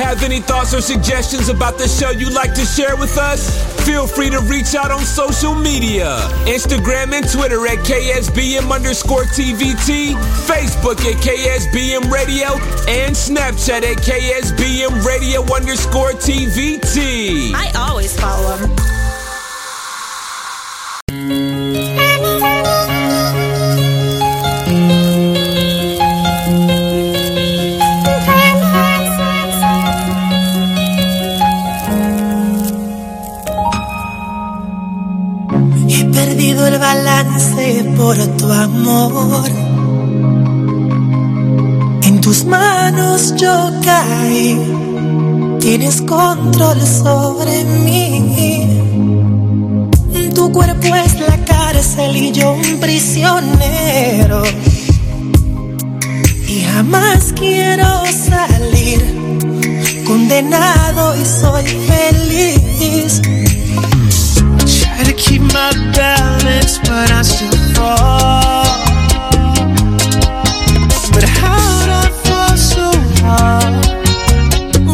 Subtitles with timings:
[0.00, 3.52] Have any thoughts or suggestions about the show you'd like to share with us?
[3.84, 10.14] Feel free to reach out on social media Instagram and Twitter at KSBM underscore TVT,
[10.48, 12.54] Facebook at KSBM Radio,
[12.88, 17.52] and Snapchat at KSBM Radio underscore TVT.
[17.54, 18.89] I always follow them.
[38.10, 39.48] Por tu amor.
[42.02, 44.58] En tus manos yo caí.
[45.60, 48.66] Tienes control sobre mí.
[50.34, 54.42] Tu cuerpo es la cárcel y yo un prisionero.
[56.48, 57.86] Y jamás quiero
[58.28, 59.00] salir.
[60.04, 63.22] Condenado y soy feliz.
[64.66, 68.64] Try to keep my balance, but I still fall.
[71.14, 72.86] But how'd I fall so
[73.22, 73.74] hard?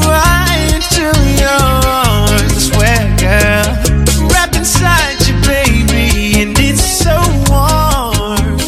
[0.07, 1.07] Right into
[1.43, 4.29] your arms, I swear, girl.
[4.31, 7.17] Wrapped inside you, baby, and it's so
[7.51, 8.59] warm.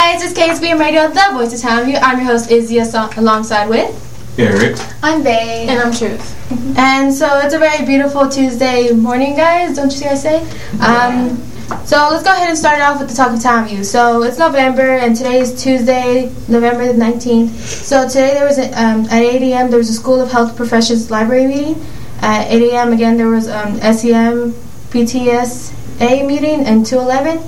[0.00, 1.96] Hi, this is KSBM Radio, the voice of Town View.
[1.96, 2.78] I'm your host, Izzy,
[3.18, 3.90] alongside with.
[4.38, 4.76] Eric.
[5.02, 5.66] I'm Bae.
[5.68, 6.36] And I'm Truth.
[6.78, 9.76] and so it's a very beautiful Tuesday morning, guys.
[9.76, 10.38] Don't you guys say?
[10.80, 11.36] Um,
[11.84, 13.84] so let's go ahead and start off with the Talk of Town View.
[13.84, 17.50] So it's November, and today is Tuesday, November the 19th.
[17.50, 19.70] So today there was a, um, at 8 a.m.
[19.70, 21.86] there was a School of Health Professions library meeting.
[22.22, 22.92] At 8 a.m.
[22.92, 24.52] again there was um, SEM
[24.90, 27.38] PTSA meeting and 211.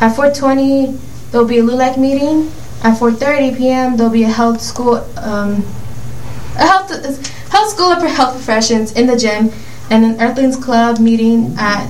[0.00, 2.50] At 4:20 there'll be a LULAC meeting.
[2.82, 3.96] At 4:30 p.m.
[3.98, 5.62] there'll be a health school, um,
[6.56, 6.90] a health
[7.52, 9.50] health school for health professions in the gym,
[9.90, 11.86] and an Earthlings Club meeting at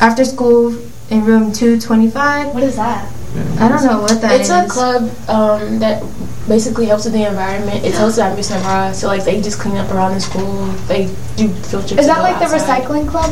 [0.00, 0.76] after school
[1.10, 2.54] in room 225.
[2.54, 3.12] What is that?
[3.60, 4.64] I don't know what that it's is.
[4.64, 6.02] a club um, that
[6.48, 7.84] basically helps with the environment.
[7.84, 10.66] It's hosted at Miss Nevada, so like they just clean up around the school.
[10.88, 12.00] They do field trips.
[12.00, 13.30] Is that go like the recycling club?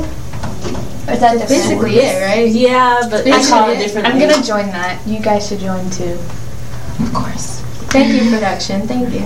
[1.08, 1.48] Or is that different?
[1.48, 2.50] basically it, right?
[2.50, 4.12] Yeah, but they call it differently.
[4.12, 5.04] I'm gonna join that.
[5.06, 6.18] You guys should join too.
[7.00, 7.60] of course.
[7.90, 8.86] Thank you, production.
[8.86, 9.24] Thank you.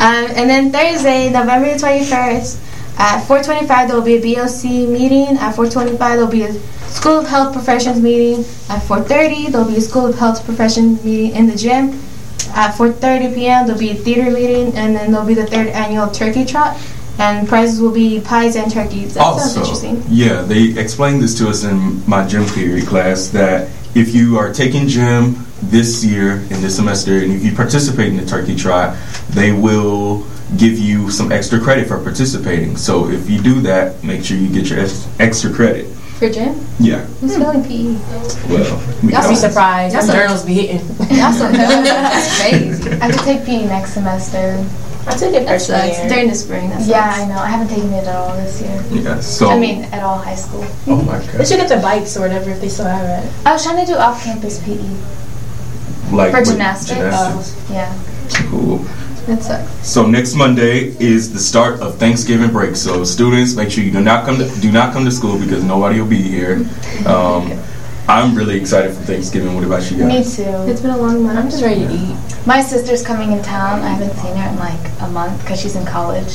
[0.00, 2.58] Um, and then Thursday, November 21st,
[2.98, 5.36] at 425, there will be a BOC meeting.
[5.36, 6.52] At 425, there will be a
[6.88, 8.44] School of Health Professions meeting.
[8.70, 12.00] At 430, there will be a School of Health Professions meeting in the gym.
[12.54, 15.46] At 4.30 p.m., there will be a theater meeting, and then there will be the
[15.46, 16.76] third annual turkey trot.
[17.18, 19.14] And prizes will be pies and turkeys.
[19.14, 20.02] That sounds Also, interesting.
[20.08, 24.52] yeah, they explained this to us in my gym theory class that if you are
[24.52, 28.96] taking gym this year in this semester and if you participate in the turkey trot,
[29.30, 32.76] they will give you some extra credit for participating.
[32.76, 35.86] So if you do that, make sure you get your ex- extra credit.
[36.18, 36.54] For gym?
[36.78, 37.00] Yeah.
[37.20, 37.94] Who's spelling PE?
[38.48, 39.94] Well, we Y'all be surprised.
[39.96, 40.86] That's Them a- journals be hitting.
[41.08, 42.90] That's, that's crazy.
[42.92, 44.64] I have to take PE next semester.
[45.06, 45.98] I took it That sucks.
[45.98, 46.08] year.
[46.08, 46.70] During the spring.
[46.70, 47.22] That Yeah, sucks.
[47.24, 47.38] I know.
[47.38, 48.82] I haven't taken it at all this year.
[49.02, 49.20] Yeah.
[49.20, 49.50] So.
[49.50, 50.64] I mean, at all high school.
[50.86, 51.26] oh my god!
[51.32, 53.32] They should get their bikes or whatever if they still have it.
[53.44, 54.78] I was trying to do off-campus PE
[56.14, 56.98] Like for with gymnastics.
[56.98, 57.68] gymnastics.
[57.70, 57.92] Oh, yeah.
[58.48, 58.78] Cool.
[59.26, 59.88] That sucks.
[59.88, 62.76] So next Monday is the start of Thanksgiving break.
[62.76, 65.64] So students, make sure you do not come to do not come to school because
[65.64, 66.66] nobody will be here.
[67.06, 67.58] Um,
[68.06, 69.54] I'm really excited for Thanksgiving.
[69.54, 70.06] What about you guys?
[70.08, 70.36] Me guys?
[70.36, 70.42] too.
[70.70, 71.38] It's been a long month.
[71.38, 72.16] I'm just ready to eat.
[72.46, 73.80] My sister's coming in town.
[73.80, 76.34] I haven't seen her in like a month because she's in college.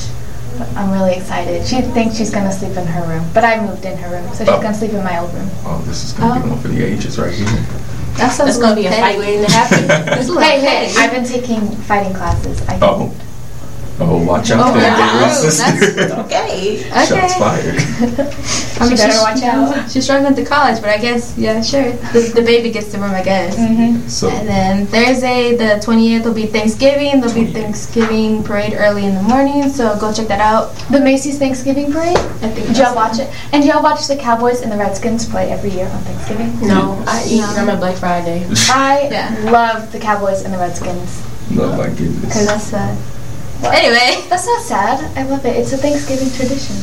[0.57, 1.65] But I'm really excited.
[1.67, 4.43] She thinks she's gonna sleep in her room, but I moved in her room, so
[4.43, 4.59] she's Oh.
[4.61, 5.47] gonna sleep in my old room.
[5.63, 6.53] Oh, this is gonna be Oh.
[6.53, 7.47] one for the ages right here.
[8.19, 9.01] That sounds That's gonna be a petty.
[9.01, 9.87] fight waiting to happen.
[9.87, 10.93] That's a little Hey, hey!
[10.97, 12.61] I've been taking fighting classes.
[12.67, 13.11] I Oh,
[14.01, 15.19] oh, watch out Oh, there, wow.
[15.19, 16.13] little sister.
[16.25, 16.77] okay.
[17.07, 17.75] Shots fired.
[18.79, 19.91] I mean, She better she's- watch out.
[19.91, 21.91] She's struggling to college, but I guess, yeah, sure.
[22.13, 23.55] The, the baby gets the room, I guess.
[23.57, 24.07] Mm-hmm.
[24.07, 27.19] So And then Thursday, the 28th, will be Thanksgiving.
[27.21, 30.73] There'll be Thanksgiving parade early in the morning, so go check that out.
[30.91, 32.17] The Macy's Thanksgiving Parade.
[32.17, 33.29] I think Did y'all watch it?
[33.53, 36.67] And do y'all watch the Cowboys and the Redskins play every year on Thanksgiving?
[36.67, 37.39] No, I eat.
[37.41, 37.47] No.
[37.57, 38.45] I'm at Black Friday.
[38.69, 39.51] I Yeah.
[39.51, 41.21] love the Cowboys and the Redskins.
[41.51, 42.97] no, my Because that's sad.
[43.63, 44.25] Anyway.
[44.29, 45.17] That's not sad.
[45.17, 45.55] I love it.
[45.57, 46.75] It's a Thanksgiving tradition.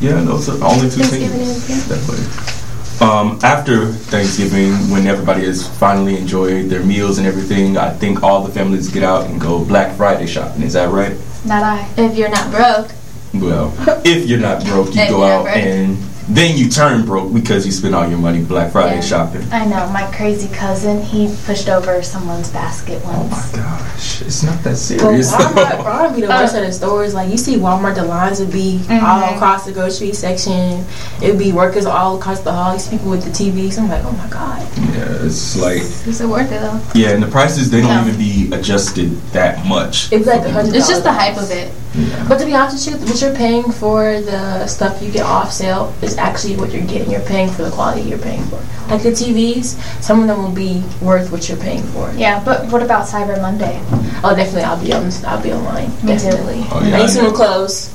[0.00, 1.98] Yeah, those are only two things is good.
[1.98, 3.06] that play.
[3.06, 8.42] Um, after Thanksgiving, when everybody has finally enjoyed their meals and everything, I think all
[8.42, 10.62] the families get out and go Black Friday shopping.
[10.62, 11.16] Is that right?
[11.44, 11.88] Not I.
[11.96, 12.90] If you're not broke,
[13.34, 13.72] Well,
[14.04, 15.56] if you're not broke, you If go out broke.
[15.56, 15.96] and
[16.28, 19.00] then you turn broke because you spent all your money Black Friday Yeah.
[19.00, 19.46] shopping.
[19.52, 19.88] I know.
[19.88, 23.16] My crazy cousin, he pushed over someone's basket once.
[23.18, 25.32] Oh my gosh, it's not that Well, serious.
[25.32, 27.14] Walmart, Walmart be the worst at the stores.
[27.14, 29.34] Like you see Walmart, the lines would be all Mhm.
[29.36, 30.84] across the grocery section.
[31.20, 32.72] It would be workers all across the hall.
[32.74, 33.78] You see people with the TVs.
[33.78, 34.62] I'm like, oh my god.
[35.00, 36.80] Yeah, it's like Is it worth it though?
[36.94, 38.06] yeah, and the prices they don't No.
[38.06, 40.12] even be adjusted that much.
[40.12, 40.74] It's like hundred.
[40.76, 41.72] It's just the hype of it.
[41.94, 42.28] Yeah.
[42.28, 45.52] But to be honest with you, what you're paying for the stuff you get off
[45.52, 47.10] sale is actually what you're getting.
[47.10, 48.60] You're paying for the quality you're paying for.
[48.90, 52.12] Like the TVs, some of them will be worth what you're paying for.
[52.16, 53.80] Yeah, but what about Cyber Monday?
[54.22, 55.10] Oh, definitely, I'll be on.
[55.26, 55.90] I'll be online.
[56.04, 56.30] Me too.
[56.30, 56.62] definitely.
[56.70, 57.32] Oh, yeah, I I used to know.
[57.32, 57.90] close.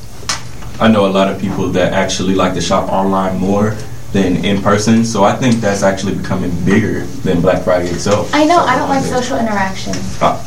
[0.79, 3.75] I know a lot of people that actually like to shop online more
[4.15, 8.33] than in person, so I think that's actually becoming bigger than Black Friday itself.
[8.33, 8.55] I know.
[8.55, 9.93] So, I don't like um, social interaction.
[10.21, 10.41] Ah,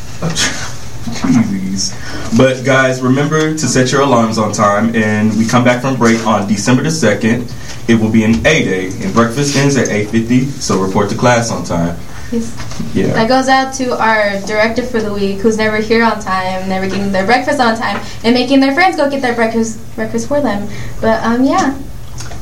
[1.05, 1.95] Jeez.
[2.37, 6.27] But guys, remember to set your alarms on time, and we come back from break
[6.27, 7.53] on December the second.
[7.89, 10.45] It will be an A day, and breakfast ends at eight fifty.
[10.47, 11.97] So report to class on time.
[12.33, 12.53] Yes.
[12.95, 13.07] Yeah.
[13.15, 16.87] That goes out to our director for the week, who's never here on time, never
[16.87, 20.41] getting their breakfast on time, and making their friends go get their breakfast breakfast for
[20.41, 20.69] them.
[21.01, 21.79] But um, yeah,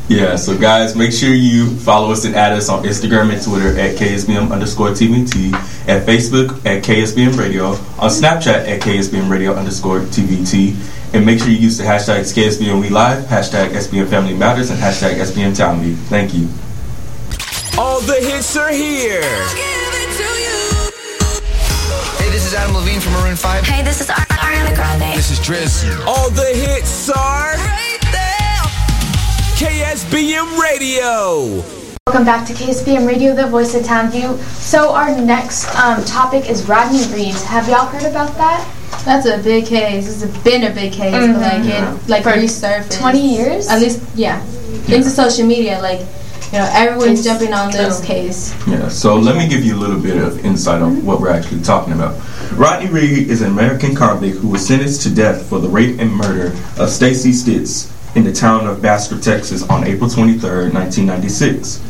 [0.08, 3.76] Yeah, so guys, make sure you follow us and add us on Instagram and Twitter
[3.76, 5.52] at KSBM underscore TVT,
[5.88, 10.76] at Facebook at KSBM Radio, on Snapchat at KSBM Radio underscore TVT,
[11.12, 14.78] and make sure you use the hashtags KSBM We Live, hashtag SBM Family Matters, and
[14.78, 15.96] hashtag SBM Town View.
[15.96, 16.48] Thank you.
[17.76, 19.22] All the hits are here.
[22.16, 23.64] Hey, this is Adam Levine from Maroon 5.
[23.64, 25.16] Hey, this is Ar- Ariana Grande.
[25.16, 26.06] This is Driz.
[26.06, 27.56] All the hits are
[29.56, 31.62] KSBM Radio.
[32.06, 34.36] Welcome back to KSBM Radio, the voice of Townview.
[34.60, 37.34] So our next um, topic is Rodney Reed.
[37.36, 38.70] Have y'all heard about that?
[39.06, 40.22] that's a big case.
[40.22, 43.00] It's been a big case, but like it like For resurfaced.
[43.00, 43.68] 20 years?
[43.68, 44.42] At least, yeah.
[44.84, 48.06] Thanks to social media, like you know, everyone's jumping on this true.
[48.06, 48.54] case.
[48.66, 51.62] Yeah, so let me give you a little bit of insight on what we're actually
[51.62, 52.14] talking about.
[52.52, 56.14] Rodney Reed is an American convict who was sentenced to death for the rape and
[56.14, 61.82] murder of Stacy Stites in the town of Bastrop, Texas on April 23, 1996.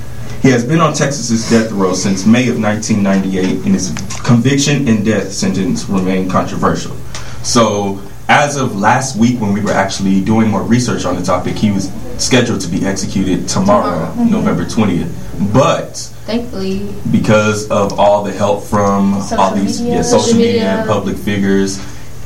[0.43, 3.93] He has been on Texas's death row since May of 1998, and his
[4.25, 6.95] conviction and death sentence remain controversial.
[7.43, 11.55] So, as of last week, when we were actually doing more research on the topic,
[11.55, 14.13] he was scheduled to be executed tomorrow, Tomorrow.
[14.15, 14.31] Mm-hmm.
[14.33, 15.53] November 20th.
[15.53, 15.97] But
[16.27, 19.97] Thankfully, because of all the help from Social all these media.
[19.97, 20.53] yeah, social, Social media.
[20.55, 20.69] media.
[20.81, 21.79] and public figures,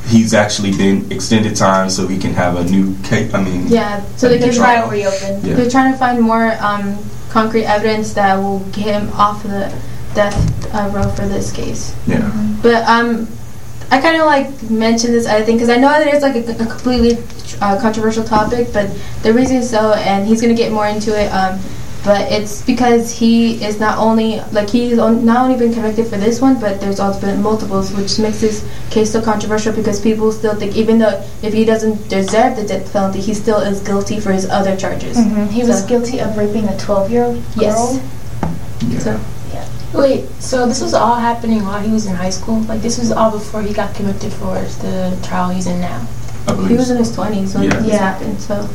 [0.07, 3.33] he's actually been extended time so he can have a new case.
[3.33, 4.05] I mean, yeah.
[4.15, 4.87] So they can try.
[4.89, 5.45] reopen.
[5.45, 5.55] Yeah.
[5.55, 6.97] They're trying to find more um,
[7.29, 9.81] concrete evidence that will get him off of the
[10.13, 11.95] death uh, row for this case.
[12.05, 12.29] yeah,
[12.61, 13.27] But um,
[13.89, 16.63] I kind of like mentioned this other thing because I know that it's like a,
[16.63, 17.23] a completely
[17.61, 18.89] uh, controversial topic, but
[19.23, 21.27] the reason so, and he's gonna get more into it.
[21.27, 21.59] Um,
[22.03, 26.17] but it's because he is not only like he's on, not only been convicted for
[26.17, 30.31] this one, but there's also been multiples, which makes his case so controversial because people
[30.31, 34.19] still think even though if he doesn't deserve the death penalty, he still is guilty
[34.19, 35.15] for his other charges.
[35.17, 35.49] Mhm.
[35.49, 37.75] He was guilty of raping a 12 year old Yes.
[37.75, 38.01] girl.
[39.53, 39.65] yeah.
[39.93, 42.61] So Wait, so this was all happening while he was in high school?
[42.61, 46.01] Like this was all before he got convicted for the trial he's in now?
[46.47, 46.69] I believe.
[46.71, 47.75] he was in his twenties when Yeah.
[47.79, 47.97] this Yeah.
[47.97, 48.41] happened.
[48.41, 48.67] So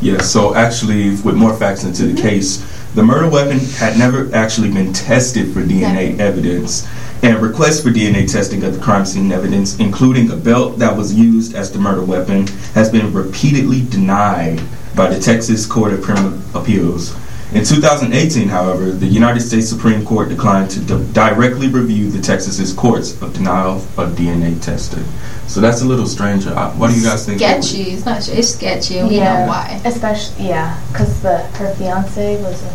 [0.00, 2.64] Yeah, so actually, with more facts into the case,
[2.94, 6.86] the murder weapon had never actually been tested for DNA evidence,
[7.22, 11.12] and requests for DNA testing of the crime scene evidence, including a belt that was
[11.12, 14.60] used as the murder weapon, has been repeatedly denied
[14.94, 17.16] by the Texas Court of Criminal Appeals.
[17.54, 22.74] In 2018, however, the United States Supreme Court declined to di- directly review the Texas's
[22.74, 25.02] courts of denial of DNA testing.
[25.46, 26.50] So that's a little stranger.
[26.50, 27.38] Uh, What do you guys think?
[27.38, 27.92] sketchy.
[27.92, 28.28] It's not.
[28.28, 28.98] It's sketchy.
[28.98, 29.44] and We Yeah.
[29.44, 29.80] know why.
[29.86, 32.70] Especially, yeah, because the her fiance was a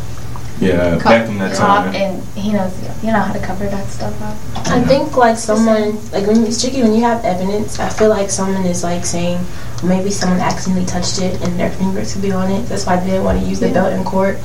[0.60, 1.96] Yeah, back in that cop, time.
[1.96, 4.38] and he knows you know how to cover that stuff up.
[4.68, 7.80] I think like someone like when it's tricky when you have evidence.
[7.80, 9.40] I feel like someone is like saying
[9.84, 12.62] maybe someone accidentally touched it and their fingers could be on it.
[12.70, 13.74] That's why they didn't want to use the Yeah.
[13.74, 14.38] belt in court.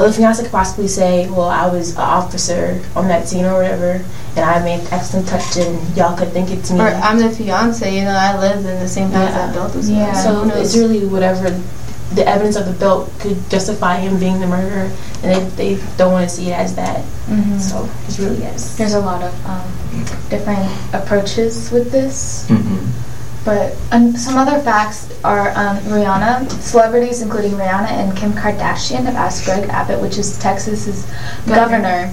[0.00, 3.54] Or the fiance could possibly say, "Well, I was an officer on that scene or
[3.54, 4.00] whatever,
[4.34, 7.18] and I may have accidentally touched it, and y'all could think it's me." Or I'm
[7.20, 7.86] the fiance.
[7.94, 9.46] You know, I lived in the same house Yeah.
[9.46, 9.88] that built was.
[9.88, 10.12] Yeah.
[10.14, 10.58] So So who knows?
[10.74, 11.54] it's really whatever
[12.14, 14.90] the evidence of the belt could justify him being the murderer,
[15.22, 17.04] and they, they don't want to see it as that.
[17.26, 17.58] Mm-hmm.
[17.58, 18.76] So it's really yes.
[18.76, 19.70] There's a lot of um,
[20.28, 22.48] different approaches with this.
[22.48, 22.86] Mhm.
[23.42, 29.16] But um, some other facts are um, Rihanna, celebrities including Rihanna and Kim Kardashian have
[29.16, 31.10] asked Greg Abbott, which is Texas's
[31.46, 32.12] governor,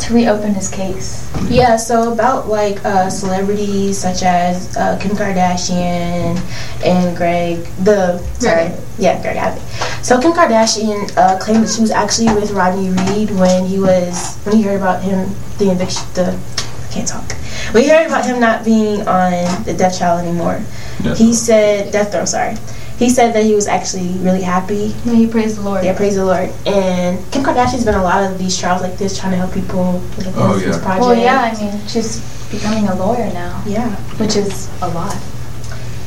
[0.00, 1.30] to reopen his case.
[1.48, 6.38] Yeah, so about like uh, celebrities such as uh, Kim Kardashian
[6.84, 8.80] and Greg, the sorry, Greg.
[8.98, 9.62] yeah, Greg Abbott.
[10.04, 14.36] So Kim Kardashian uh, claimed that she was actually with Rodney Reed when he was
[14.44, 15.28] when he heard about him
[15.58, 17.36] the eviction the I can't talk.
[17.72, 19.30] We heard about him not being on
[19.64, 20.60] the death trial anymore.
[21.02, 22.24] Death he said death row.
[22.24, 22.56] Sorry.
[23.00, 24.92] He said that he was actually really happy.
[25.06, 25.82] Yeah, he praised the Lord.
[25.82, 26.50] Yeah, praise the Lord.
[26.66, 29.94] And Kim Kardashian's been a lot of these trials like this, trying to help people
[30.16, 30.82] with the Oh, Innocence yeah.
[30.84, 31.00] Project.
[31.00, 32.20] Well, yeah, I mean, she's
[32.52, 33.88] becoming a lawyer now, Yeah.
[34.20, 35.16] which is a lot.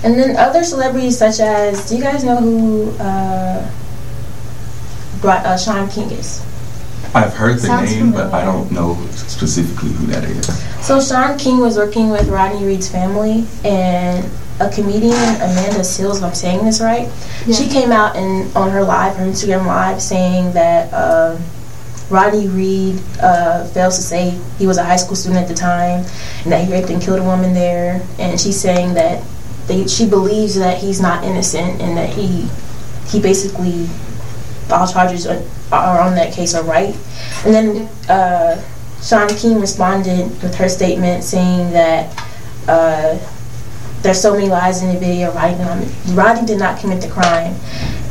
[0.04, 3.66] And then other celebrities such as, do you guys know who uh,
[5.20, 6.46] brought uh, Shaun King is?
[7.16, 8.34] I've heard the Sounds name, but.
[8.34, 10.48] I don't know specifically who that is.
[10.86, 14.30] So Shaun King was working with Rodney Reed's family, and
[14.60, 17.10] a comedian, Amanda Seales, if I'm saying this right,
[17.46, 21.38] she came out and on her live, her Instagram live, saying that uh,
[22.10, 26.06] Rodney Reed uh, fails to say he was a high school student at the time,
[26.44, 29.24] and that he raped and killed a woman there, and she's saying that
[29.68, 32.48] they, she believes that he's not innocent and that he
[33.08, 33.88] he basically
[34.74, 36.96] all charges are, are on that case are right.
[37.46, 38.62] And then uh,
[39.02, 42.28] Shaun King responded with her statement saying that
[42.68, 43.18] uh,
[44.02, 45.32] there's so many lies in the video.
[45.34, 47.56] Rodney did, not, Rodney did not commit the crime,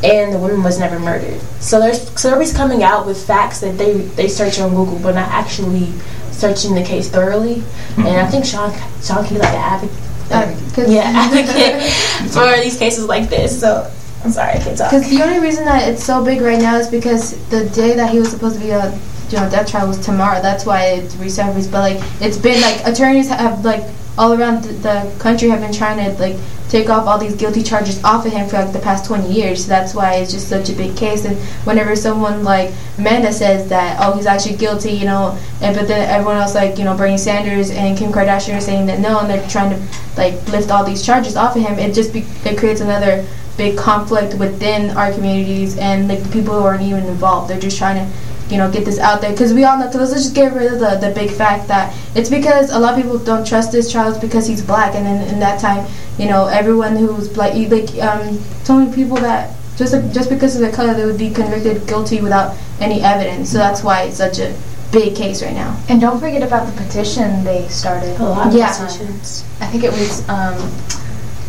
[0.03, 1.39] and the woman was never murdered.
[1.59, 5.29] So there's celebrities coming out with facts that they they search on Google, but not
[5.29, 5.91] actually
[6.31, 7.63] searching the case thoroughly.
[7.97, 10.31] And I think Sean Shaun King is like an advocate.
[10.31, 10.89] Advocate.
[10.89, 13.59] yeah, advocate for these cases like this.
[13.59, 13.91] So
[14.23, 14.91] I'm sorry, I can't talk.
[14.91, 18.09] Because the only reason that it's so big right now is because the day that
[18.09, 18.91] he was supposed to be a
[19.29, 20.41] you know death trial was tomorrow.
[20.41, 21.71] That's why it's resurfaced.
[21.71, 23.83] But like it's been like attorneys have like
[24.17, 26.37] all around the, the country have been trying to like
[26.69, 29.63] take off all these guilty charges off of him for like the past 20 years.
[29.63, 31.25] So that's why it's just such a big case.
[31.25, 35.87] And whenever someone like Amanda says that oh he's actually guilty, you know, and but
[35.87, 39.19] then everyone else like you know Bernie Sanders and Kim Kardashian are saying that no,
[39.19, 41.79] and they're trying to like lift all these charges off of him.
[41.79, 43.25] It just be, it creates another
[43.57, 47.49] big conflict within our communities and like the people who aren't even involved.
[47.49, 48.11] They're just trying to,
[48.49, 49.87] you know, get this out there because we all know.
[49.87, 52.97] Because let's just get rid of the, the big fact that it's because a lot
[52.97, 55.85] of people don't trust this child because he's black, and then in that time,
[56.17, 60.55] you know, everyone who's black, you- like um, so many people that just just because
[60.55, 63.51] of their color, they would be convicted guilty without any evidence.
[63.51, 64.53] So that's why it's such a
[64.91, 65.75] big case right now.
[65.89, 68.19] And don't forget about the petition they started.
[68.19, 68.71] a lot of Yeah.
[68.77, 69.43] petitions.
[69.61, 70.53] I think it was um,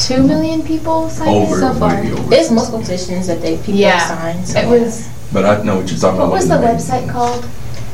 [0.04, 1.94] two million people signed Over, it so far.
[1.94, 2.28] maybe over.
[2.28, 4.06] There's multiple petitions that they people Yeah.
[4.06, 4.46] signed.
[4.46, 6.30] So It was But I know what you're talking what about.
[6.30, 6.76] What was the name.
[6.76, 7.44] website called?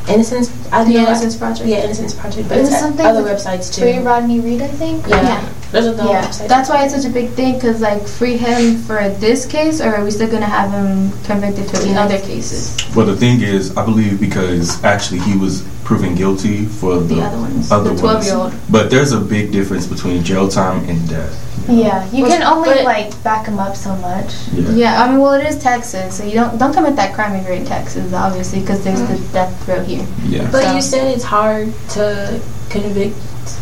[0.08, 0.50] Innocence.
[0.72, 1.68] I The know Innocence Project.
[1.68, 2.48] Yeah, Innocence Project.
[2.48, 3.82] But it's something other websites too.
[3.82, 5.06] Free Rodney Reed, I think.
[5.06, 5.22] yeah.
[5.22, 5.40] Yeah.
[5.72, 6.22] Those are the Yeah.
[6.26, 6.48] websites.
[6.48, 9.94] That's why it's such a big thing because like free him for this case, or
[9.94, 12.72] are we still gonna have him convicted for the other cases?
[12.96, 17.22] Well, the thing is, I believe because actually he was proven guilty for the, The
[17.22, 18.52] other ones, other the 12-year-old.
[18.68, 21.34] But there's a big difference between jail time and death.
[21.70, 24.34] Yeah, you Which- can only like back him up so much.
[24.52, 24.70] Yeah.
[24.70, 27.46] Yeah, I mean, well, it is Texas, so you don't don't commit that crime if
[27.46, 29.32] you're in Texas, obviously, because there's the mm.
[29.32, 30.06] death row here.
[30.24, 30.48] Yeah.
[30.50, 33.16] But So- you said it's hard to convict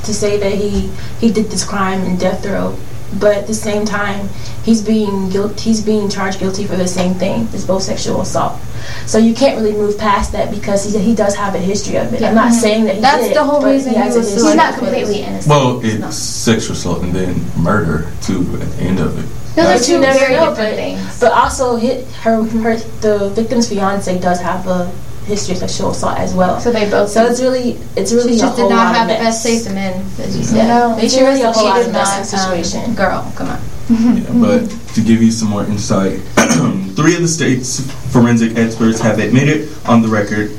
[0.05, 2.77] to say that he he did this crime in death row,
[3.19, 4.29] but at the same time
[4.65, 7.49] he's being guilt he's being charged guilty for the same thing.
[7.53, 8.61] It's both sexual assault.
[9.07, 12.13] So you can't really move past that because he he does have a history of
[12.13, 12.23] it.
[12.23, 14.49] I'm not saying that he That's did, the whole reason he has a was history
[14.49, 15.51] He's not completely innocent.
[15.51, 19.27] Well, it's sexual assault and then murder too at the end of it.
[19.57, 21.21] Those are two very know, different but- things.
[21.21, 24.93] But also, hit her, her the victim's fiance does have a
[25.29, 26.59] history of sexual assault as well.
[26.61, 27.11] so they both.
[27.11, 29.23] So it's really, it's really She a just whole did not lot have of the
[29.23, 29.35] mess.
[29.37, 30.47] best taste in men, as you Yeah.
[30.49, 30.69] said.
[30.69, 32.95] No, They it's sure really is a whole she lot of not, mess um, situation.
[32.95, 33.61] girl, come on.
[33.89, 36.19] Yeah, but to give you some more insight,
[36.97, 37.81] three of the state's
[38.13, 40.51] forensic experts have admitted on the record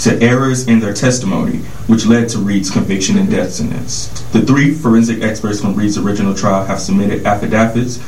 [0.00, 1.58] to errors in their testimony,
[1.88, 4.06] which led to Reed's conviction and death sentence.
[4.32, 7.98] The three forensic experts from Reed's original trial have submitted affidavits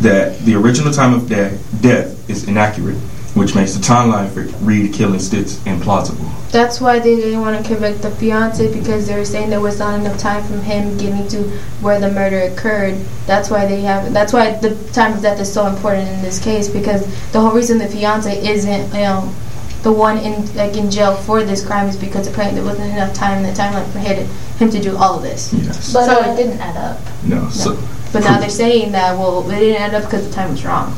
[0.00, 2.96] that the original time of de- death is inaccurate,
[3.34, 6.30] which makes the timeline for Reed killing Stites implausible.
[6.52, 9.80] That's why they didn't want to convict the fiance because they were saying there was
[9.80, 11.42] not enough time from him getting to
[11.80, 12.94] where the murder occurred.
[13.26, 14.12] That's why they have.
[14.12, 17.50] That's why the time of death is so important in this case because the whole
[17.50, 19.34] reason the fiance isn't, you know,
[19.82, 23.12] the one in like in jail for this crime is because apparently there wasn't enough
[23.14, 24.24] time in the timeline for him to,
[24.64, 25.52] him to do all of this.
[25.52, 25.92] Yes.
[25.92, 27.00] But so uh, it didn't add up.
[27.24, 27.48] no.
[27.50, 27.76] So
[28.14, 30.96] But now they're saying that well, it didn't end up because the time was wrong.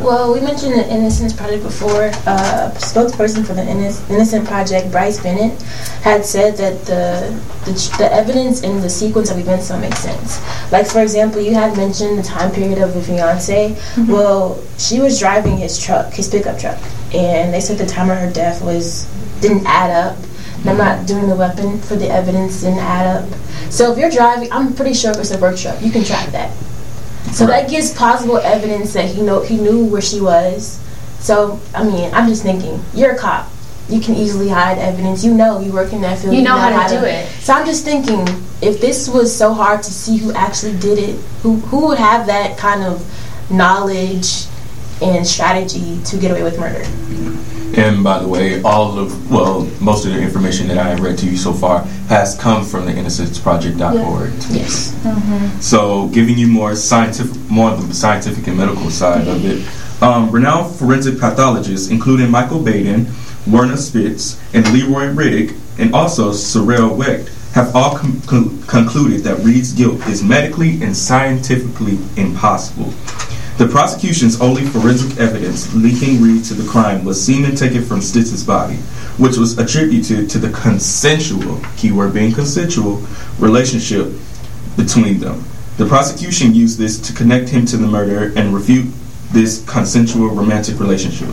[0.00, 2.06] Well, we mentioned the Innocence Project before.
[2.26, 5.54] Uh, spokesperson for the Innocent Project, Bryce Benjet,
[6.02, 7.30] had said that the,
[7.64, 10.40] the the evidence and the sequence of events don't make sense.
[10.72, 13.78] Like, for example, you had mentioned the time period of the fiance.
[14.08, 16.78] Well, she was driving his truck, his pickup truck,
[17.14, 19.06] and they said the time of her death was
[19.40, 20.18] didn't add up.
[20.60, 23.28] And I'm not doing the weapon for the evidence didn't add up.
[23.70, 26.30] So if you're driving, I'm pretty sure if it's a work truck, you can track
[26.32, 26.52] that.
[27.32, 30.80] So that gives possible evidence that he know he knew where she was,
[31.20, 33.50] So, I mean, I'm just thinking, you're a cop.
[33.88, 35.24] You can easily hide evidence.
[35.24, 36.34] You know, you work in that field.
[36.34, 37.26] You know how to do it.
[37.40, 38.20] So I'm just thinking,
[38.60, 42.26] if this was so hard to see who actually did it, who who would have
[42.26, 43.02] that kind of
[43.50, 44.46] knowledge
[45.00, 46.84] and strategy to get away with murder?
[47.76, 51.18] And by the way, all of well, most of the information that I have read
[51.18, 54.32] to you so far has come from the InnocenceProject.org.
[54.50, 54.94] Yes.
[55.64, 60.02] So, giving you more scientific, more of the scientific and medical side of it.
[60.02, 63.08] Um, renowned forensic pathologists, including Michael Baden,
[63.46, 69.38] Werner Spitz, and Leroy Riddick, and also Cyril Wecht, have all con- con- concluded that
[69.44, 72.92] Reed's guilt is medically and scientifically impossible.
[73.58, 78.44] The prosecution's only forensic evidence linking Reed to the crime was semen taken from Stites's
[78.44, 78.76] body,
[79.18, 83.02] which was attributed to the consensual, keyword being consensual,
[83.40, 84.12] relationship
[84.76, 85.44] between them.
[85.76, 88.86] The prosecution used this to connect him to the murder and refute
[89.32, 91.28] this consensual romantic relationship.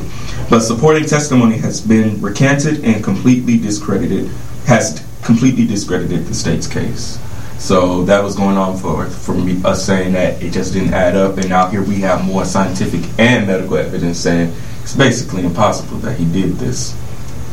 [0.49, 4.31] But supporting testimony has been recanted and completely discredited,
[4.65, 7.19] has completely discredited the state's case.
[7.65, 11.15] So that was going on for for me, us saying that it just didn't add
[11.15, 14.53] up, and now here we have more scientific and medical evidence saying
[14.83, 16.95] it's basically impossible that he did this.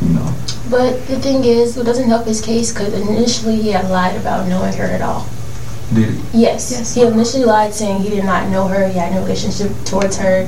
[0.03, 0.35] You know,
[0.69, 4.47] But the thing is, it doesn't help his case because initially he had lied about
[4.47, 5.27] knowing her at all.
[5.91, 6.21] did it?
[6.31, 6.69] Yes.
[6.69, 6.93] Yes.
[6.93, 10.47] He initially lied saying he did not know her, he had no relationship towards her,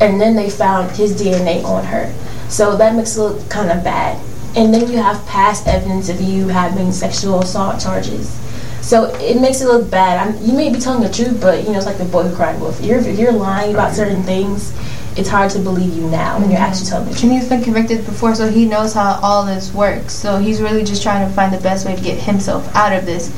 [0.00, 2.10] and then they found his DNA on her.
[2.48, 4.18] So that makes it look kind of bad.
[4.56, 8.40] And then you have past evidence of you having sexual assault charges.
[8.84, 10.28] So it makes it look bad.
[10.28, 12.36] I'm, you may be telling the truth, but you know it's like the boy who
[12.36, 12.78] cried wolf.
[12.82, 14.74] You're, if you're lying about certain things,
[15.16, 17.24] it's hard to believe you now when you're actually telling the truth.
[17.24, 20.12] And he's been convicted before, so he knows how all this works.
[20.12, 23.06] So he's really just trying to find the best way to get himself out of
[23.06, 23.34] this,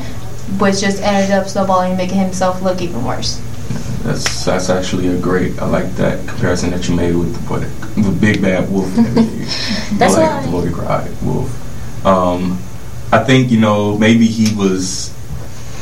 [0.58, 3.40] which just ended up snowballing and making himself look even worse.
[4.02, 5.60] That's that's actually a great.
[5.62, 7.60] I like that comparison that you made with the boy,
[8.02, 8.92] the big bad wolf.
[9.98, 12.04] That's like why- the boy cried wolf.
[12.06, 12.58] Um,
[13.12, 15.12] I think you know maybe he was.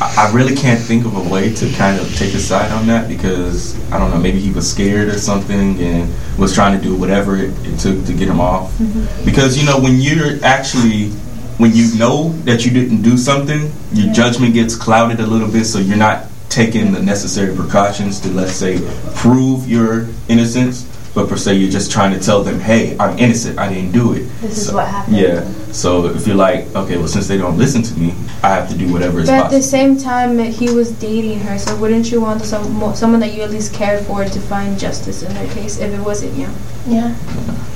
[0.00, 3.08] I really can't think of a way to kind of take a side on that
[3.08, 4.18] because I don't know.
[4.18, 8.04] Maybe he was scared or something and was trying to do whatever it, it took
[8.06, 8.72] to get him off.
[8.72, 9.24] Mm-hmm.
[9.24, 11.10] Because you know when you're actually
[11.58, 15.64] when you know that you didn't do something, your judgment gets clouded a little bit,
[15.64, 18.78] so you're not taking the necessary precautions to let's say
[19.14, 20.90] prove your innocence.
[21.14, 23.56] But per se, you're just trying to tell them, "Hey, I'm innocent.
[23.58, 25.16] I didn't do it." This is what happened.
[25.16, 25.44] Yeah.
[25.70, 28.76] So if you're like, okay, well, since they don't listen to me, I have to
[28.76, 29.58] do whatever is But at possible.
[29.58, 33.42] the same time, he was dating her, so wouldn't you want some someone that you
[33.42, 36.48] at least cared for to find justice in their case if it wasn't you?
[36.86, 37.12] Yeah.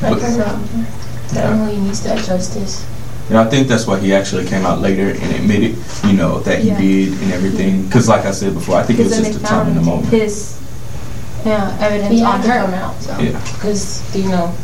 [0.03, 0.59] Like But- her
[1.33, 2.83] Definitely needs that justice.
[3.29, 6.61] And I think that's why he actually came out later and admitted, you know, that
[6.61, 6.79] he Yeah.
[6.81, 7.83] did and everything.
[7.83, 9.83] Because, like I said before, I think it was just they the time in the
[9.83, 10.09] moment.
[10.09, 10.55] his
[11.49, 12.61] yeah evidence He on her.
[12.67, 13.01] come out.
[13.01, 13.19] So.
[13.19, 13.39] Yeah.
[13.55, 14.55] because you know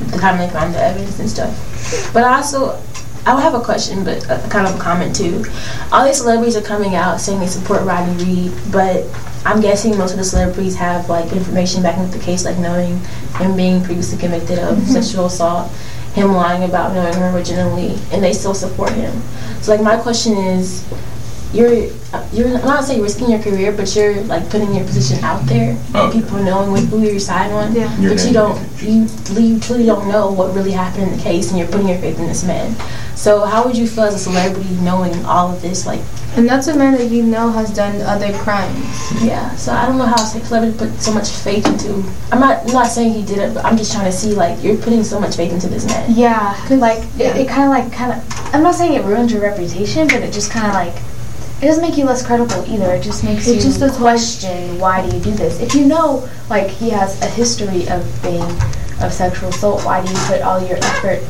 [0.00, 2.12] the time they find the evidence and stuff.
[2.12, 2.80] But I also,
[3.24, 5.44] I would have a question, but a, kind of a comment too.
[5.92, 9.04] All these celebrities are coming out saying they support Rodney Reed, but
[9.44, 12.98] I'm guessing most of the celebrities have like information backing up the case, like knowing
[13.38, 14.92] him being previously convicted of mm-hmm.
[14.92, 15.70] sexual assault,
[16.14, 19.20] him lying about knowing her originally, and they still support him.
[19.62, 20.84] So like my question is.
[21.52, 21.88] You're,
[22.32, 25.76] you're I'm not saying risking your career, but you're like putting your position out there,
[25.94, 26.10] Oh.
[26.12, 27.74] people knowing what, who you're side on.
[27.74, 27.94] Yeah.
[28.00, 29.06] Your But you don't, you,
[29.40, 32.18] you truly don't know what really happened in the case, and you're putting your faith
[32.18, 32.74] in this man.
[33.16, 35.86] So how would you feel as a celebrity knowing all of this?
[35.86, 36.00] Like,
[36.36, 39.24] And that's a man that you know has done other crimes.
[39.24, 39.54] yeah.
[39.56, 42.04] So I don't know how a celebrity put so much faith into.
[42.30, 44.62] I'm not I'm not saying he did it, but I'm just trying to see like
[44.62, 46.12] you're putting so much faith into this man.
[46.14, 47.28] Yeah, like yeah.
[47.34, 48.54] it, it kind of like kind of.
[48.54, 50.94] I'm not saying it ruins your reputation, but it just kind of like
[51.62, 52.92] it doesn't make you less credible either.
[52.92, 55.60] It just makes It you just does question why do you do this?
[55.60, 58.42] If you know like he has a history of being
[59.00, 61.20] of sexual assault, why do you put all your effort?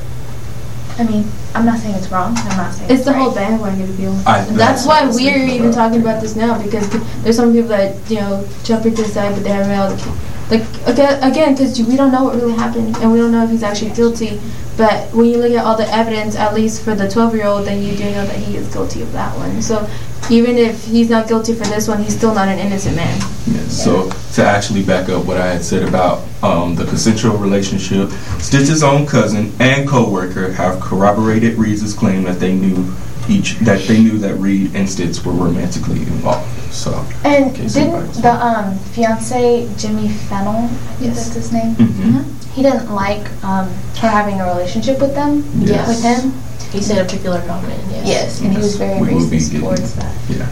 [0.99, 2.35] I mean, I'm not saying it's wrong.
[2.39, 3.21] I'm not saying It's the right.
[3.21, 4.15] whole bandwagon deal.
[4.27, 5.75] I- That's that's why what I was we're even about.
[5.75, 6.89] talking about this now because
[7.23, 9.91] there's some people that you know jump into the side, but they haven't read all
[9.95, 13.45] the like again again because we don't know what really happened and we don't know
[13.45, 14.41] if he's actually guilty.
[14.79, 17.67] But when you look at all the evidence, at least for the 12 year old,
[17.67, 19.61] then you do know that he is guilty of that one.
[19.63, 19.89] So
[20.31, 23.19] even if he's not guilty for this one, he's still not an innocent man.
[23.47, 28.11] Yeah, so to actually back up what I had said about um, the consensual relationship,
[28.41, 32.93] Stitch's own cousin and co-worker have corroborated Reed's claim that they knew
[33.29, 36.47] each that they knew that Reed and Stites were romantically involved.
[36.73, 36.93] So
[37.25, 41.17] And didn't the um, fiance Jimmy Fennell, I Yes.
[41.17, 41.75] that's his name.
[41.77, 42.25] Mhm.
[42.55, 43.69] He didn't like um,
[44.01, 45.89] her having a relationship with them, Yes.
[45.89, 46.33] with him.
[46.73, 47.81] He said a particular comment.
[47.91, 48.07] Yes.
[48.07, 50.13] Yes, and he was very We racist towards that.
[50.29, 50.47] yeah.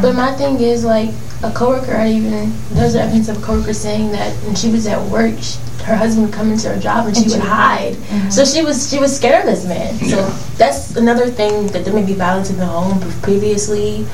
[0.00, 1.10] But my thing is like
[1.42, 1.94] a coworker.
[1.96, 5.56] I even there's evidence of a coworker saying that when she was at work, sh
[5.82, 7.96] her husband would come into her job and she would hide.
[8.32, 9.94] So she was she was scared of this man.
[9.98, 10.22] So
[10.56, 14.06] that's another thing that there may be violence in the home previously,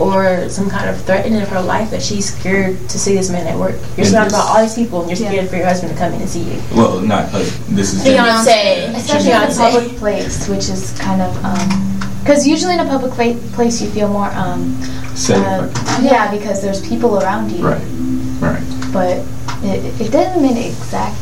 [0.00, 3.46] or some kind of threatening of her life that she's scared to see this man
[3.46, 3.76] at work.
[3.96, 6.12] You're And surrounded by all these people and you're scared for your husband to come
[6.14, 6.60] in and see you.
[6.74, 8.18] Well, not hus- this is Jimmy.
[8.18, 8.96] Beyonce.
[8.96, 11.30] Especially in a public place, which is kind of,
[12.24, 14.74] because usually in a public pla- place you feel more, um,
[15.14, 15.36] Safe.
[15.36, 15.68] uh,
[16.02, 17.64] yeah, because there's people around you.
[17.64, 17.82] Right.
[18.40, 18.92] Right.
[18.92, 19.18] But
[19.64, 21.18] it, it doesn't mean exact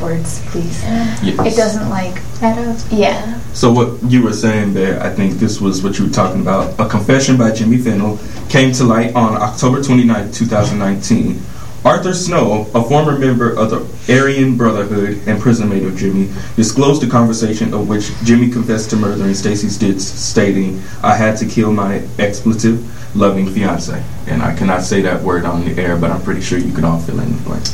[0.00, 0.82] words, please.
[0.82, 1.52] Yes.
[1.52, 2.86] It doesn't like, that.
[2.92, 3.40] yeah.
[3.52, 6.78] So what you were saying there, I think this was what you were talking about.
[6.78, 11.40] A confession by Jimmy Fennell came to light on October 29, 2019.
[11.82, 17.02] Arthur Snow, a former member of the Aryan Brotherhood and prison mate of Jimmy, disclosed
[17.02, 21.72] a conversation of which Jimmy confessed to murdering Stacy Stites, stating, "I had to kill
[21.72, 22.84] my expletive
[23.16, 26.58] loving fiance." And I cannot say that word on the air, but I'm pretty sure
[26.58, 27.70] you can all fill in the blanks.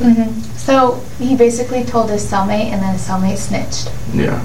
[0.00, 0.38] Mm-hmm.
[0.58, 3.90] So he basically told his cellmate, and then his cellmate snitched.
[4.12, 4.44] Yeah.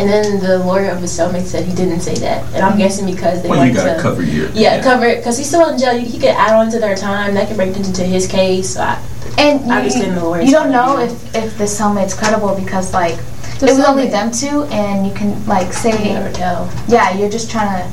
[0.00, 3.04] And then the lawyer of his cellmate said he didn't say that, and I'm guessing
[3.04, 5.98] because they Well, you gotta cover your yeah, cover it because he's still in jail.
[5.98, 7.34] He could add on to their time.
[7.34, 8.70] That could bring attention to his case.
[8.74, 8.98] So I,
[9.36, 12.94] And I you, understand the lawyer's you don't know if, if the cellmate's credible because,
[12.94, 13.16] like,
[13.58, 16.72] The it was only them two, and you can, like, you say, never tell.
[16.88, 17.90] yeah, you're just trying to,